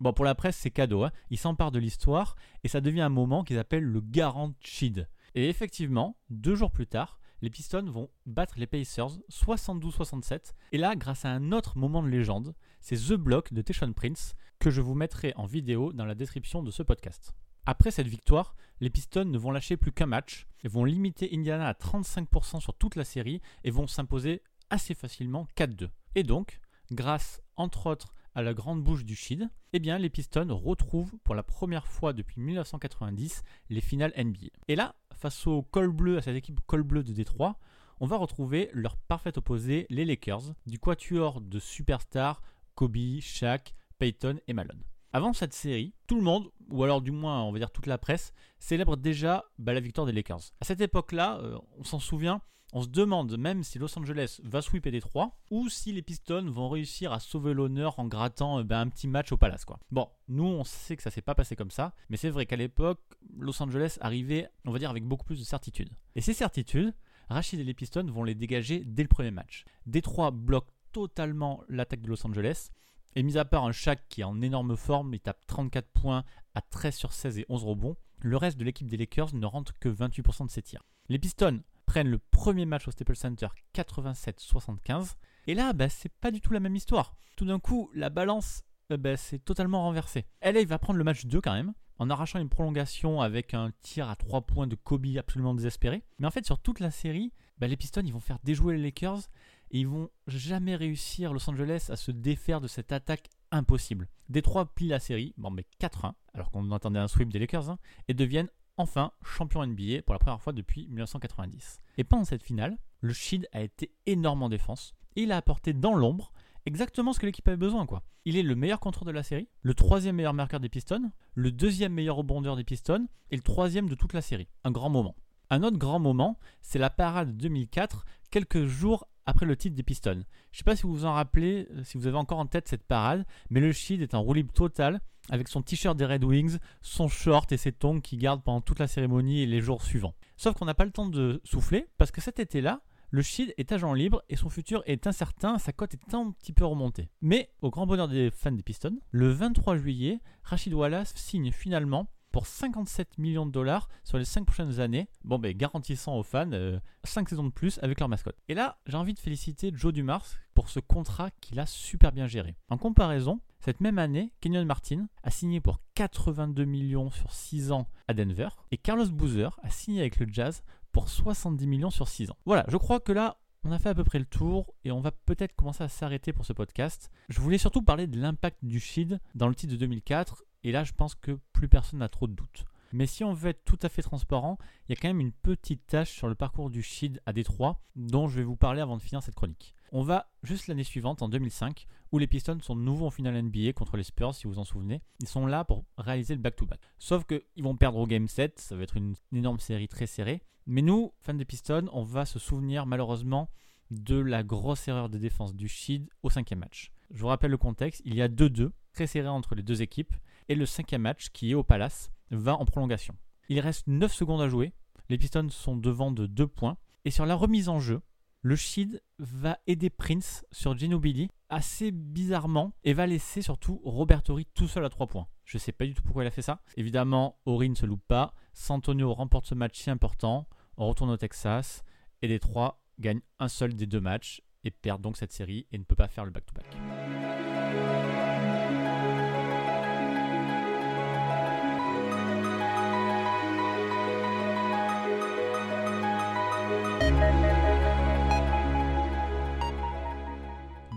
Bon, 0.00 0.12
pour 0.12 0.24
la 0.24 0.34
presse, 0.34 0.56
c'est 0.56 0.70
cadeau, 0.70 1.04
hein. 1.04 1.12
ils 1.30 1.38
s'emparent 1.38 1.72
de 1.72 1.78
l'histoire, 1.78 2.36
et 2.64 2.68
ça 2.68 2.80
devient 2.80 3.02
un 3.02 3.08
moment 3.08 3.44
qu'ils 3.44 3.58
appellent 3.58 3.84
le 3.84 4.00
Garant 4.00 4.52
Shid. 4.60 5.08
Et 5.34 5.48
effectivement, 5.48 6.16
deux 6.30 6.54
jours 6.54 6.70
plus 6.70 6.86
tard, 6.86 7.18
les 7.42 7.50
Pistons 7.50 7.84
vont 7.90 8.08
battre 8.24 8.54
les 8.56 8.68
Pacers 8.68 9.18
72-67. 9.30 10.54
Et 10.70 10.78
là, 10.78 10.94
grâce 10.96 11.24
à 11.24 11.30
un 11.30 11.52
autre 11.52 11.76
moment 11.76 12.02
de 12.02 12.08
légende, 12.08 12.54
c'est 12.80 12.96
The 12.96 13.14
Block 13.14 13.52
de 13.52 13.60
Teshon 13.60 13.92
Prince 13.92 14.34
que 14.60 14.70
je 14.70 14.80
vous 14.80 14.94
mettrai 14.94 15.34
en 15.36 15.44
vidéo 15.44 15.92
dans 15.92 16.06
la 16.06 16.14
description 16.14 16.62
de 16.62 16.70
ce 16.70 16.84
podcast. 16.84 17.34
Après 17.66 17.90
cette 17.90 18.08
victoire, 18.08 18.54
les 18.80 18.90
Pistons 18.90 19.24
ne 19.24 19.38
vont 19.38 19.50
lâcher 19.50 19.76
plus 19.76 19.92
qu'un 19.92 20.06
match 20.06 20.46
vont 20.68 20.84
limiter 20.84 21.30
Indiana 21.32 21.68
à 21.68 21.72
35% 21.72 22.60
sur 22.60 22.74
toute 22.74 22.96
la 22.96 23.04
série 23.04 23.40
et 23.64 23.70
vont 23.70 23.86
s'imposer 23.86 24.42
assez 24.70 24.94
facilement 24.94 25.46
4-2. 25.56 25.88
Et 26.14 26.22
donc, 26.22 26.60
grâce 26.92 27.42
entre 27.56 27.86
autres 27.86 28.14
à 28.34 28.42
la 28.42 28.54
grande 28.54 28.82
bouche 28.82 29.04
du 29.04 29.14
Shid, 29.14 29.48
eh 29.72 29.78
bien 29.78 29.98
les 29.98 30.08
Pistons 30.08 30.56
retrouvent 30.56 31.12
pour 31.24 31.34
la 31.34 31.42
première 31.42 31.86
fois 31.86 32.12
depuis 32.12 32.40
1990 32.40 33.42
les 33.68 33.80
finales 33.80 34.12
NBA. 34.16 34.46
Et 34.68 34.76
là, 34.76 34.94
face 35.22 35.46
au 35.46 35.62
col 35.62 35.92
bleu, 35.92 36.18
à 36.18 36.20
cette 36.20 36.34
équipe 36.34 36.60
col 36.66 36.82
bleu 36.82 37.04
de 37.04 37.12
Détroit, 37.12 37.56
on 38.00 38.06
va 38.06 38.16
retrouver 38.16 38.70
leur 38.72 38.96
parfait 38.96 39.38
opposé, 39.38 39.86
les 39.88 40.04
Lakers, 40.04 40.52
du 40.66 40.80
quatuor 40.80 41.40
de 41.40 41.60
superstars 41.60 42.42
Kobe, 42.74 43.20
Shaq, 43.20 43.72
Peyton 43.98 44.40
et 44.48 44.52
Malone. 44.52 44.82
Avant 45.12 45.32
cette 45.32 45.52
série, 45.52 45.94
tout 46.08 46.16
le 46.16 46.22
monde, 46.22 46.50
ou 46.70 46.82
alors 46.82 47.00
du 47.02 47.12
moins 47.12 47.44
on 47.44 47.52
va 47.52 47.60
dire 47.60 47.70
toute 47.70 47.86
la 47.86 47.98
presse, 47.98 48.32
célèbre 48.58 48.96
déjà 48.96 49.44
bah, 49.58 49.72
la 49.72 49.78
victoire 49.78 50.08
des 50.08 50.12
Lakers. 50.12 50.40
À 50.60 50.64
cette 50.64 50.80
époque-là, 50.80 51.38
euh, 51.38 51.56
on 51.78 51.84
s'en 51.84 52.00
souvient, 52.00 52.40
on 52.72 52.82
se 52.82 52.88
demande 52.88 53.36
même 53.36 53.62
si 53.62 53.78
Los 53.78 53.98
Angeles 53.98 54.40
va 54.42 54.62
sweeper 54.62 54.90
Détroit 54.90 55.38
ou 55.50 55.68
si 55.68 55.92
les 55.92 56.02
Pistons 56.02 56.50
vont 56.50 56.68
réussir 56.68 57.12
à 57.12 57.20
sauver 57.20 57.52
l'honneur 57.54 57.98
en 57.98 58.06
grattant 58.06 58.58
euh, 58.58 58.64
bah, 58.64 58.80
un 58.80 58.88
petit 58.88 59.08
match 59.08 59.30
au 59.32 59.36
Palace. 59.36 59.66
Bon, 59.90 60.08
nous 60.28 60.44
on 60.44 60.64
sait 60.64 60.96
que 60.96 61.02
ça 61.02 61.10
s'est 61.10 61.22
pas 61.22 61.34
passé 61.34 61.54
comme 61.54 61.70
ça, 61.70 61.94
mais 62.08 62.16
c'est 62.16 62.30
vrai 62.30 62.46
qu'à 62.46 62.56
l'époque, 62.56 63.00
Los 63.36 63.62
Angeles 63.62 63.98
arrivait, 64.00 64.48
on 64.64 64.72
va 64.72 64.78
dire, 64.78 64.90
avec 64.90 65.04
beaucoup 65.04 65.24
plus 65.24 65.38
de 65.38 65.44
certitude. 65.44 65.90
Et 66.16 66.20
ces 66.20 66.34
certitudes, 66.34 66.94
Rachid 67.28 67.60
et 67.60 67.64
les 67.64 67.74
Pistons 67.74 68.06
vont 68.06 68.24
les 68.24 68.34
dégager 68.34 68.82
dès 68.84 69.02
le 69.02 69.08
premier 69.08 69.30
match. 69.30 69.64
Détroit 69.86 70.30
bloque 70.30 70.68
totalement 70.92 71.62
l'attaque 71.68 72.02
de 72.02 72.08
Los 72.08 72.26
Angeles. 72.26 72.70
Et 73.14 73.22
mis 73.22 73.36
à 73.36 73.44
part 73.44 73.64
un 73.64 73.72
Shaq 73.72 74.00
qui 74.08 74.22
est 74.22 74.24
en 74.24 74.40
énorme 74.40 74.76
forme, 74.76 75.12
il 75.12 75.20
tape 75.20 75.46
34 75.46 75.88
points 75.88 76.24
à 76.54 76.62
13 76.62 76.94
sur 76.94 77.12
16 77.12 77.38
et 77.38 77.46
11 77.48 77.64
rebonds, 77.64 77.96
le 78.20 78.36
reste 78.36 78.56
de 78.56 78.64
l'équipe 78.64 78.86
des 78.86 78.96
Lakers 78.96 79.34
ne 79.34 79.44
rentre 79.44 79.78
que 79.78 79.88
28% 79.88 80.46
de 80.46 80.50
ses 80.50 80.62
tirs. 80.62 80.82
Les 81.08 81.18
Pistons 81.18 81.60
prennent 81.92 82.08
le 82.08 82.16
premier 82.16 82.64
match 82.64 82.88
au 82.88 82.90
Staples 82.90 83.16
Center 83.16 83.48
87-75. 83.74 85.16
Et 85.46 85.52
là, 85.52 85.74
bah, 85.74 85.90
c'est 85.90 86.08
pas 86.08 86.30
du 86.30 86.40
tout 86.40 86.54
la 86.54 86.60
même 86.60 86.74
histoire. 86.74 87.14
Tout 87.36 87.44
d'un 87.44 87.58
coup, 87.58 87.90
la 87.94 88.08
balance 88.08 88.62
euh, 88.90 88.96
bah, 88.96 89.18
s'est 89.18 89.40
totalement 89.40 89.82
renversée. 89.82 90.24
LA 90.40 90.64
va 90.64 90.78
prendre 90.78 90.96
le 90.96 91.04
match 91.04 91.26
2 91.26 91.42
quand 91.42 91.52
même, 91.52 91.74
en 91.98 92.08
arrachant 92.08 92.38
une 92.38 92.48
prolongation 92.48 93.20
avec 93.20 93.52
un 93.52 93.72
tir 93.82 94.08
à 94.08 94.16
3 94.16 94.40
points 94.40 94.66
de 94.66 94.74
Kobe 94.74 95.04
absolument 95.18 95.54
désespéré. 95.54 96.02
Mais 96.18 96.26
en 96.26 96.30
fait, 96.30 96.46
sur 96.46 96.58
toute 96.58 96.80
la 96.80 96.90
série, 96.90 97.30
bah, 97.58 97.66
les 97.66 97.76
Pistons 97.76 98.00
ils 98.02 98.12
vont 98.14 98.20
faire 98.20 98.38
déjouer 98.42 98.78
les 98.78 98.82
Lakers 98.82 99.28
et 99.70 99.80
ils 99.80 99.86
vont 99.86 100.08
jamais 100.26 100.76
réussir 100.76 101.34
Los 101.34 101.50
Angeles 101.50 101.88
à 101.90 101.96
se 101.96 102.10
défaire 102.10 102.62
de 102.62 102.68
cette 102.68 102.92
attaque 102.92 103.28
impossible. 103.50 104.08
Détroit 104.30 104.74
plie 104.74 104.88
la 104.88 104.98
série, 104.98 105.34
bon 105.36 105.50
mais 105.50 105.66
4-1, 105.78 106.14
alors 106.32 106.50
qu'on 106.50 106.72
attendait 106.72 107.00
un 107.00 107.08
sweep 107.08 107.30
des 107.30 107.38
Lakers, 107.38 107.68
hein, 107.68 107.78
et 108.08 108.14
deviennent 108.14 108.48
enfin 108.76 109.12
champion 109.24 109.66
NBA 109.66 110.02
pour 110.04 110.14
la 110.14 110.18
première 110.18 110.40
fois 110.40 110.52
depuis 110.52 110.86
1990. 110.88 111.80
Et 111.98 112.04
pendant 112.04 112.24
cette 112.24 112.42
finale, 112.42 112.78
le 113.00 113.12
Shid 113.12 113.48
a 113.52 113.60
été 113.60 113.92
énorme 114.06 114.42
en 114.42 114.48
défense, 114.48 114.94
et 115.16 115.22
il 115.22 115.32
a 115.32 115.36
apporté 115.36 115.72
dans 115.72 115.94
l'ombre 115.94 116.32
exactement 116.66 117.12
ce 117.12 117.20
que 117.20 117.26
l'équipe 117.26 117.46
avait 117.48 117.56
besoin. 117.56 117.86
Il 118.24 118.36
est 118.36 118.42
le 118.42 118.54
meilleur 118.54 118.80
contreur 118.80 119.04
de 119.04 119.10
la 119.10 119.22
série, 119.22 119.48
le 119.62 119.74
troisième 119.74 120.16
meilleur 120.16 120.34
marqueur 120.34 120.60
des 120.60 120.68
Pistons, 120.68 121.10
le 121.34 121.50
deuxième 121.50 121.92
meilleur 121.92 122.16
rebondeur 122.16 122.56
des 122.56 122.64
Pistons, 122.64 123.08
et 123.30 123.36
le 123.36 123.42
troisième 123.42 123.88
de 123.88 123.94
toute 123.94 124.12
la 124.12 124.22
série. 124.22 124.48
Un 124.64 124.70
grand 124.70 124.90
moment. 124.90 125.16
Un 125.50 125.62
autre 125.64 125.76
grand 125.76 125.98
moment, 125.98 126.38
c'est 126.62 126.78
la 126.78 126.88
parade 126.88 127.36
2004, 127.36 128.04
quelques 128.30 128.64
jours 128.64 129.06
après 129.26 129.46
le 129.46 129.56
titre 129.56 129.76
des 129.76 129.82
Pistons. 129.82 130.12
Je 130.12 130.18
ne 130.18 130.24
sais 130.58 130.64
pas 130.64 130.76
si 130.76 130.82
vous 130.82 130.92
vous 130.92 131.04
en 131.04 131.12
rappelez, 131.12 131.68
euh, 131.70 131.84
si 131.84 131.98
vous 131.98 132.06
avez 132.06 132.16
encore 132.16 132.38
en 132.38 132.46
tête 132.46 132.68
cette 132.68 132.84
parade, 132.84 133.24
mais 133.50 133.60
le 133.60 133.72
Shid 133.72 134.02
est 134.02 134.14
un 134.14 134.18
roue 134.18 134.34
libre 134.34 134.52
total 134.52 135.00
avec 135.30 135.48
son 135.48 135.62
t-shirt 135.62 135.96
des 135.96 136.04
Red 136.04 136.24
Wings, 136.24 136.58
son 136.80 137.08
short 137.08 137.50
et 137.52 137.56
ses 137.56 137.72
tongs 137.72 138.00
qui 138.00 138.16
gardent 138.16 138.42
pendant 138.42 138.60
toute 138.60 138.78
la 138.78 138.88
cérémonie 138.88 139.42
et 139.42 139.46
les 139.46 139.60
jours 139.60 139.82
suivants. 139.82 140.14
Sauf 140.36 140.56
qu'on 140.56 140.64
n'a 140.64 140.74
pas 140.74 140.84
le 140.84 140.90
temps 140.90 141.08
de 141.08 141.40
souffler 141.44 141.86
parce 141.98 142.10
que 142.10 142.20
cet 142.20 142.40
été-là, 142.40 142.82
le 143.10 143.22
Shid 143.22 143.54
est 143.58 143.70
agent 143.72 143.92
libre 143.92 144.22
et 144.30 144.36
son 144.36 144.48
futur 144.48 144.82
est 144.86 145.06
incertain, 145.06 145.58
sa 145.58 145.72
cote 145.72 145.94
est 145.94 146.14
un 146.14 146.32
petit 146.32 146.52
peu 146.52 146.64
remontée. 146.64 147.10
Mais 147.20 147.50
au 147.60 147.70
grand 147.70 147.86
bonheur 147.86 148.08
des 148.08 148.30
fans 148.30 148.52
des 148.52 148.62
Pistons, 148.62 148.98
le 149.10 149.30
23 149.30 149.76
juillet, 149.76 150.20
Rachid 150.42 150.72
Wallace 150.72 151.14
signe 151.14 151.52
finalement 151.52 152.08
pour 152.32 152.46
57 152.46 153.18
millions 153.18 153.46
de 153.46 153.52
dollars 153.52 153.88
sur 154.02 154.18
les 154.18 154.24
5 154.24 154.44
prochaines 154.44 154.80
années, 154.80 155.08
bon 155.22 155.38
ben 155.38 155.56
garantissant 155.56 156.16
aux 156.16 156.22
fans 156.22 156.50
5 156.50 156.54
euh, 156.54 157.28
saisons 157.28 157.44
de 157.44 157.50
plus 157.50 157.78
avec 157.82 158.00
leur 158.00 158.08
mascotte. 158.08 158.36
Et 158.48 158.54
là, 158.54 158.78
j'ai 158.86 158.96
envie 158.96 159.14
de 159.14 159.18
féliciter 159.18 159.70
Joe 159.74 159.92
Dumars 159.92 160.26
pour 160.54 160.70
ce 160.70 160.80
contrat 160.80 161.30
qu'il 161.40 161.60
a 161.60 161.66
super 161.66 162.10
bien 162.12 162.26
géré. 162.26 162.56
En 162.70 162.78
comparaison, 162.78 163.40
cette 163.60 163.80
même 163.80 163.98
année, 163.98 164.32
Kenyon 164.40 164.64
Martin 164.64 165.06
a 165.22 165.30
signé 165.30 165.60
pour 165.60 165.78
82 165.94 166.64
millions 166.64 167.10
sur 167.10 167.32
6 167.32 167.70
ans 167.70 167.86
à 168.08 168.14
Denver 168.14 168.48
et 168.70 168.78
Carlos 168.78 169.08
Boozer 169.08 169.58
a 169.62 169.70
signé 169.70 170.00
avec 170.00 170.18
le 170.18 170.26
Jazz 170.30 170.64
pour 170.90 171.08
70 171.08 171.66
millions 171.66 171.90
sur 171.90 172.08
6 172.08 172.30
ans. 172.30 172.36
Voilà, 172.46 172.64
je 172.68 172.76
crois 172.76 172.98
que 172.98 173.12
là, 173.12 173.38
on 173.64 173.70
a 173.70 173.78
fait 173.78 173.90
à 173.90 173.94
peu 173.94 174.04
près 174.04 174.18
le 174.18 174.24
tour 174.24 174.74
et 174.84 174.90
on 174.90 175.00
va 175.00 175.12
peut-être 175.12 175.54
commencer 175.54 175.84
à 175.84 175.88
s'arrêter 175.88 176.32
pour 176.32 176.44
ce 176.44 176.52
podcast. 176.52 177.10
Je 177.28 177.40
voulais 177.40 177.58
surtout 177.58 177.82
parler 177.82 178.06
de 178.06 178.18
l'impact 178.18 178.58
du 178.64 178.80
Shield 178.80 179.20
dans 179.34 179.48
le 179.48 179.54
titre 179.54 179.72
de 179.72 179.78
2004 179.78 180.44
et 180.64 180.72
là 180.72 180.84
je 180.84 180.92
pense 180.92 181.14
que 181.14 181.38
plus 181.52 181.68
personne 181.68 182.00
n'a 182.00 182.08
trop 182.08 182.26
de 182.26 182.34
doutes. 182.34 182.64
Mais 182.92 183.06
si 183.06 183.24
on 183.24 183.32
veut 183.32 183.50
être 183.50 183.64
tout 183.64 183.78
à 183.82 183.88
fait 183.88 184.02
transparent, 184.02 184.58
il 184.86 184.92
y 184.94 184.98
a 184.98 185.00
quand 185.00 185.08
même 185.08 185.20
une 185.20 185.32
petite 185.32 185.86
tâche 185.86 186.10
sur 186.10 186.28
le 186.28 186.34
parcours 186.34 186.68
du 186.68 186.82
Shield 186.82 187.20
à 187.24 187.32
Détroit 187.32 187.80
dont 187.96 188.28
je 188.28 188.36
vais 188.36 188.44
vous 188.44 188.56
parler 188.56 188.82
avant 188.82 188.96
de 188.96 189.02
finir 189.02 189.22
cette 189.22 189.34
chronique. 189.34 189.74
On 189.92 190.02
va 190.02 190.30
juste 190.42 190.68
l'année 190.68 190.84
suivante, 190.84 191.22
en 191.22 191.28
2005, 191.28 191.86
où 192.12 192.18
les 192.18 192.26
Pistons 192.26 192.60
sont 192.60 192.76
de 192.76 192.80
nouveau 192.80 193.06
en 193.06 193.10
finale 193.10 193.42
NBA 193.42 193.72
contre 193.74 193.96
les 193.96 194.02
Spurs, 194.02 194.34
si 194.34 194.44
vous 194.46 194.54
vous 194.54 194.58
en 194.58 194.64
souvenez. 194.64 195.02
Ils 195.20 195.28
sont 195.28 195.46
là 195.46 195.64
pour 195.64 195.84
réaliser 195.98 196.34
le 196.34 196.40
back-to-back. 196.40 196.80
Sauf 196.98 197.24
qu'ils 197.24 197.62
vont 197.62 197.76
perdre 197.76 197.98
au 197.98 198.06
Game 198.06 198.28
7, 198.28 198.58
ça 198.58 198.76
va 198.76 198.82
être 198.82 198.96
une 198.96 199.14
énorme 199.32 199.58
série 199.58 199.88
très 199.88 200.06
serrée. 200.06 200.42
Mais 200.66 200.82
nous, 200.82 201.12
fans 201.20 201.34
des 201.34 201.44
Pistons, 201.44 201.88
on 201.92 202.04
va 202.04 202.24
se 202.24 202.38
souvenir 202.38 202.86
malheureusement 202.86 203.50
de 203.90 204.16
la 204.16 204.42
grosse 204.42 204.88
erreur 204.88 205.08
de 205.08 205.18
défense 205.18 205.54
du 205.54 205.68
Shield 205.68 206.08
au 206.22 206.30
cinquième 206.30 206.60
match. 206.60 206.90
Je 207.10 207.20
vous 207.20 207.28
rappelle 207.28 207.50
le 207.50 207.58
contexte, 207.58 208.00
il 208.06 208.14
y 208.14 208.22
a 208.22 208.28
2-2, 208.28 208.70
très 208.92 209.06
serré 209.06 209.28
entre 209.28 209.54
les 209.54 209.62
deux 209.62 209.82
équipes, 209.82 210.14
et 210.48 210.54
le 210.54 210.66
cinquième 210.66 211.02
match, 211.02 211.30
qui 211.30 211.50
est 211.50 211.54
au 211.54 211.62
Palace, 211.62 212.10
va 212.30 212.56
en 212.56 212.64
prolongation. 212.64 213.16
Il 213.48 213.60
reste 213.60 213.86
9 213.86 214.12
secondes 214.12 214.40
à 214.40 214.48
jouer, 214.48 214.72
les 215.08 215.18
Pistons 215.18 215.48
sont 215.50 215.76
devant 215.76 216.10
de 216.10 216.26
2 216.26 216.46
points, 216.46 216.76
et 217.04 217.10
sur 217.10 217.26
la 217.26 217.34
remise 217.34 217.68
en 217.68 217.80
jeu, 217.80 218.00
le 218.42 218.56
Shield 218.56 219.00
va 219.18 219.58
aider 219.66 219.88
Prince 219.88 220.44
sur 220.50 220.76
Ginobili 220.76 221.28
assez 221.48 221.92
bizarrement 221.92 222.72
et 222.82 222.92
va 222.92 223.06
laisser 223.06 223.40
surtout 223.40 223.80
Robert 223.84 224.22
Horry 224.28 224.46
tout 224.54 224.66
seul 224.66 224.84
à 224.84 224.88
3 224.88 225.06
points. 225.06 225.28
Je 225.44 225.58
ne 225.58 225.60
sais 225.60 225.72
pas 225.72 225.86
du 225.86 225.94
tout 225.94 226.02
pourquoi 226.02 226.24
il 226.24 226.26
a 226.26 226.32
fait 226.32 226.42
ça. 226.42 226.60
Évidemment, 226.76 227.38
Horry 227.46 227.70
ne 227.70 227.74
se 227.74 227.86
loupe 227.86 228.04
pas. 228.06 228.34
Santonio 228.52 229.12
remporte 229.14 229.46
ce 229.46 229.54
match 229.54 229.78
si 229.78 229.90
important. 229.90 230.48
On 230.76 230.88
retourne 230.88 231.10
au 231.10 231.16
Texas 231.16 231.84
et 232.20 232.28
les 232.28 232.40
trois 232.40 232.82
gagnent 232.98 233.22
un 233.38 233.48
seul 233.48 233.74
des 233.74 233.86
deux 233.86 234.00
matchs 234.00 234.42
et 234.64 234.70
perdent 234.70 235.02
donc 235.02 235.16
cette 235.16 235.32
série 235.32 235.66
et 235.70 235.78
ne 235.78 235.84
peut 235.84 235.94
pas 235.94 236.08
faire 236.08 236.24
le 236.24 236.30
back-to-back. 236.30 237.31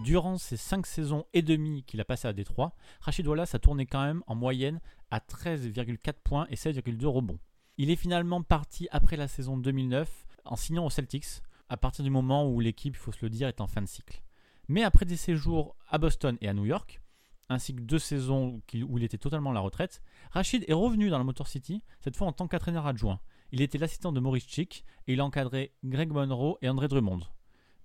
Durant 0.06 0.38
ces 0.38 0.56
5 0.56 0.86
saisons 0.86 1.26
et 1.34 1.42
demie 1.42 1.82
qu'il 1.82 2.00
a 2.00 2.06
passé 2.06 2.28
à 2.28 2.34
Détroit, 2.34 2.76
Rachid 3.02 3.26
Wallace 3.26 3.56
a 3.56 3.60
tourné 3.60 3.88
quand 3.88 4.06
même 4.06 4.22
en 4.28 4.36
moyenne 4.36 4.80
à 5.10 5.18
13,4 5.18 6.14
points 6.24 6.46
et 6.52 6.56
16,2 6.56 7.08
rebonds. 7.08 7.40
Il 7.80 7.90
est 7.90 7.96
finalement 7.96 8.44
parti 8.44 8.88
après 8.92 9.18
la 9.18 9.28
saison 9.28 9.58
2009 9.58 10.28
en 10.46 10.56
signant 10.56 10.86
aux 10.86 10.92
Celtics, 10.92 11.42
à 11.70 11.78
partir 11.78 12.04
du 12.04 12.12
moment 12.12 12.48
où 12.48 12.60
l'équipe, 12.60 12.94
il 12.96 13.00
faut 13.00 13.12
se 13.12 13.26
le 13.26 13.32
dire, 13.32 13.48
est 13.48 13.62
en 13.62 13.66
fin 13.66 13.82
de 13.82 13.88
cycle. 13.88 14.22
Mais 14.68 14.84
après 14.84 15.06
des 15.06 15.18
séjours 15.18 15.76
à 15.90 15.98
Boston 15.98 16.38
et 16.40 16.50
à 16.50 16.54
New 16.54 16.66
York, 16.66 17.02
ainsi 17.50 17.76
que 17.76 17.82
deux 17.82 17.98
saisons 17.98 18.62
où 18.88 18.98
il 19.00 19.04
était 19.04 19.18
totalement 19.18 19.50
à 19.50 19.56
la 19.56 19.60
retraite, 19.62 20.04
Rachid 20.30 20.66
est 20.68 20.74
revenu 20.74 21.10
dans 21.10 21.18
la 21.18 21.24
Motor 21.24 21.48
City, 21.48 21.82
cette 22.00 22.16
fois 22.16 22.28
en 22.28 22.32
tant 22.32 22.48
qu'entraîneur 22.48 22.86
adjoint. 22.86 23.22
Il 23.52 23.60
était 23.60 23.80
l'assistant 23.80 24.12
de 24.12 24.20
Maurice 24.20 24.48
Chick 24.48 24.86
et 25.08 25.14
il 25.14 25.20
a 25.20 25.26
encadré 25.26 25.74
Greg 25.84 26.12
Monroe 26.12 26.60
et 26.62 26.70
André 26.70 26.90
Drummond. 26.90 27.22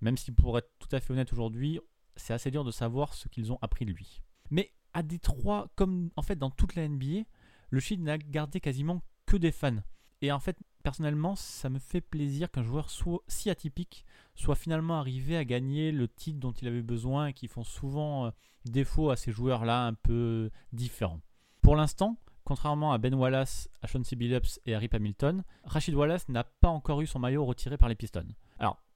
Même 0.01 0.17
si 0.17 0.31
pour 0.31 0.57
être 0.59 0.69
tout 0.77 0.95
à 0.95 0.99
fait 0.99 1.13
honnête 1.13 1.33
aujourd'hui, 1.33 1.79
c'est 2.15 2.33
assez 2.33 2.51
dur 2.51 2.63
de 2.63 2.71
savoir 2.71 3.13
ce 3.13 3.27
qu'ils 3.27 3.51
ont 3.51 3.59
appris 3.61 3.85
de 3.85 3.91
lui. 3.91 4.21
Mais 4.49 4.71
à 4.93 5.03
Détroit, 5.03 5.69
comme 5.75 6.09
en 6.15 6.21
fait 6.21 6.35
dans 6.35 6.49
toute 6.49 6.75
la 6.75 6.87
NBA, 6.87 7.23
le 7.69 7.79
Shield 7.79 8.03
n'a 8.03 8.17
gardé 8.17 8.59
quasiment 8.59 9.01
que 9.25 9.37
des 9.37 9.51
fans. 9.51 9.81
Et 10.21 10.31
en 10.31 10.39
fait, 10.39 10.57
personnellement, 10.83 11.35
ça 11.35 11.69
me 11.69 11.79
fait 11.79 12.01
plaisir 12.01 12.51
qu'un 12.51 12.63
joueur 12.63 12.89
si 13.27 13.49
atypique 13.49 14.05
soit 14.35 14.55
finalement 14.55 14.99
arrivé 14.99 15.35
à 15.37 15.45
gagner 15.45 15.91
le 15.91 16.07
titre 16.07 16.39
dont 16.39 16.51
il 16.51 16.67
avait 16.67 16.81
besoin 16.81 17.27
et 17.27 17.33
qui 17.33 17.47
font 17.47 17.63
souvent 17.63 18.25
euh, 18.27 18.31
défaut 18.65 19.09
à 19.09 19.15
ces 19.15 19.31
joueurs-là 19.31 19.85
un 19.85 19.93
peu 19.93 20.51
différents. 20.73 21.21
Pour 21.61 21.75
l'instant, 21.75 22.17
contrairement 22.43 22.91
à 22.91 22.97
Ben 22.97 23.13
Wallace, 23.13 23.69
à 23.81 23.87
Sean 23.87 24.03
C. 24.03 24.15
Billups 24.15 24.59
et 24.65 24.75
à 24.75 24.79
Rip 24.79 24.93
Hamilton, 24.93 25.43
Rachid 25.63 25.93
Wallace 25.95 26.27
n'a 26.29 26.43
pas 26.43 26.69
encore 26.69 27.01
eu 27.01 27.07
son 27.07 27.19
maillot 27.19 27.45
retiré 27.45 27.77
par 27.77 27.89
les 27.89 27.95
Pistons. 27.95 28.27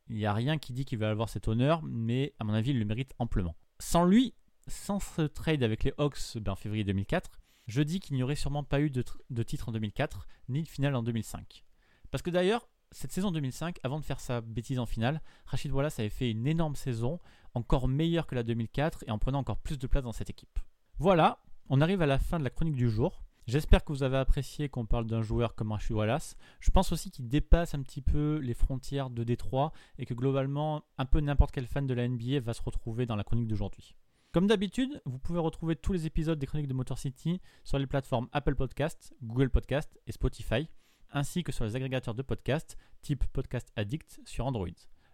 Il 0.10 0.18
n'y 0.18 0.26
a 0.26 0.34
rien 0.34 0.58
qui 0.58 0.74
dit 0.74 0.86
qu'il 0.86 1.00
va 1.00 1.10
avoir 1.10 1.30
cet 1.30 1.48
honneur, 1.48 1.82
mais 1.84 2.34
à 2.40 2.44
mon 2.44 2.54
avis, 2.54 2.72
il 2.72 2.80
le 2.80 2.86
mérite 2.86 3.14
amplement. 3.20 3.56
Sans 3.80 4.06
lui, 4.06 4.34
sans 4.68 5.00
ce 5.00 5.24
trade 5.24 5.64
avec 5.64 5.84
les 5.84 5.94
Hawks 5.98 6.38
en 6.48 6.56
février 6.56 6.84
2004, 6.84 7.40
je 7.68 7.82
dis 7.82 8.00
qu'il 8.00 8.16
n'y 8.16 8.24
aurait 8.24 8.36
sûrement 8.36 8.64
pas 8.64 8.80
eu 8.80 8.90
de, 8.90 9.04
de, 9.30 9.44
titre 9.44 9.70
en 9.70 9.72
2004, 9.72 10.28
ni 10.50 10.64
de 10.64 10.68
finale 10.68 10.96
en 10.96 11.04
2005. 11.04 11.64
Parce 12.12 12.22
que 12.22 12.30
d'ailleurs, 12.30 12.70
cette 12.92 13.12
saison 13.12 13.32
2005, 13.32 13.80
avant 13.84 14.00
de 14.00 14.06
faire 14.06 14.20
sa 14.20 14.42
bêtise 14.42 14.80
en 14.80 14.86
finale, 14.86 15.22
Rachid 15.48 15.72
Wallace 15.72 16.00
avait 16.00 16.10
fait 16.10 16.30
une 16.30 16.46
énorme 16.46 16.76
saison, 16.76 17.20
encore 17.54 17.88
meilleure 17.88 18.28
que 18.28 18.36
la 18.36 18.44
2004 18.44 19.06
et 19.08 19.12
en 19.12 19.18
prenant 19.18 19.40
encore 19.40 19.58
plus 19.58 19.80
de 19.80 19.88
place 19.88 20.04
dans 20.04 20.12
cette 20.12 20.30
équipe. 20.30 20.60
Voilà, 21.00 21.44
on 21.70 21.82
arrive 21.82 22.02
à 22.02 22.06
la 22.06 22.20
fin 22.20 22.38
de 22.38 22.44
la 22.44 22.50
chronique 22.52 22.76
du 22.76 22.90
jour. 22.90 23.25
J'espère 23.48 23.86
que 23.86 23.94
vous 23.94 24.02
avez 24.02 24.18
apprécié 24.18 24.70
qu'on 24.70 24.88
parle 24.88 25.06
d'un 25.06 25.22
joueur 25.22 25.54
comme 25.54 25.72
Rachid 25.72 25.96
Wallace. 25.96 26.36
Je 26.60 26.72
pense 26.72 26.92
aussi 26.92 27.12
qu'il 27.12 27.28
dépasse 27.28 27.76
un 27.76 27.84
petit 27.84 28.02
peu 28.02 28.40
les 28.40 28.56
frontières 28.56 29.12
de 29.12 29.24
Détroit 29.24 29.72
et 30.00 30.08
que 30.08 30.16
globalement, 30.16 30.84
un 30.98 31.06
peu 31.06 31.20
n'importe 31.20 31.52
quel 31.52 31.68
fan 31.68 31.86
de 31.86 31.94
la 31.94 32.08
NBA 32.08 32.40
va 32.40 32.56
se 32.56 32.64
retrouver 32.64 33.06
dans 33.06 33.16
la 33.16 33.24
chronique 33.24 33.48
d'aujourd'hui. 33.48 33.96
Comme 34.32 34.48
d'habitude, 34.48 35.00
vous 35.06 35.20
pouvez 35.20 35.38
retrouver 35.38 35.76
tous 35.76 35.94
les 35.94 36.08
épisodes 36.08 36.40
des 36.40 36.48
chroniques 36.48 36.68
de 36.68 36.74
Motor 36.74 36.98
City 36.98 37.40
sur 37.64 37.78
les 37.78 37.86
plateformes 37.86 38.30
Apple 38.32 38.56
Podcast, 38.56 39.14
Google 39.22 39.52
Podcast 39.52 39.96
et 40.08 40.12
Spotify, 40.12 40.68
ainsi 41.12 41.44
que 41.44 41.52
sur 41.52 41.66
les 41.66 41.76
agrégateurs 41.76 42.16
de 42.16 42.24
podcasts 42.24 42.78
type 43.04 43.26
Podcast 43.32 43.72
Addict 43.76 44.22
sur 44.26 44.48
Android. 44.48 44.68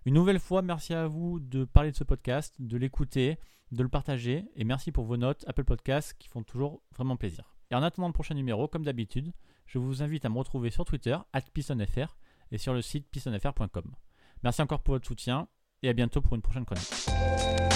Une 0.05 0.13
nouvelle 0.13 0.39
fois, 0.39 0.61
merci 0.61 0.93
à 0.93 1.05
vous 1.05 1.41
de 1.41 1.65
parler 1.65 1.91
de 1.91 1.97
ce 1.97 2.05
podcast, 2.05 2.55
de 2.59 2.77
l'écouter, 2.77 3.37
de 3.73 3.83
le 3.83 3.89
partager 3.89 4.45
et 4.55 4.63
merci 4.63 4.93
pour 4.93 5.03
vos 5.03 5.17
notes 5.17 5.43
Apple 5.47 5.65
Podcasts 5.65 6.17
qui 6.17 6.29
font 6.29 6.43
toujours 6.43 6.81
vraiment 6.95 7.17
plaisir. 7.17 7.60
Et 7.71 7.75
en 7.75 7.83
attendant 7.83 8.07
le 8.07 8.13
prochain 8.13 8.35
numéro, 8.35 8.67
comme 8.67 8.83
d'habitude, 8.83 9.31
je 9.65 9.79
vous 9.79 10.03
invite 10.03 10.25
à 10.25 10.29
me 10.29 10.37
retrouver 10.37 10.69
sur 10.69 10.83
Twitter, 10.83 11.17
pistonfr, 11.53 12.17
et 12.51 12.57
sur 12.57 12.73
le 12.73 12.81
site 12.81 13.07
pistonfr.com. 13.09 13.95
Merci 14.43 14.61
encore 14.61 14.81
pour 14.81 14.95
votre 14.95 15.07
soutien, 15.07 15.47
et 15.81 15.89
à 15.89 15.93
bientôt 15.93 16.21
pour 16.21 16.35
une 16.35 16.41
prochaine 16.41 16.65
chronique. 16.65 17.70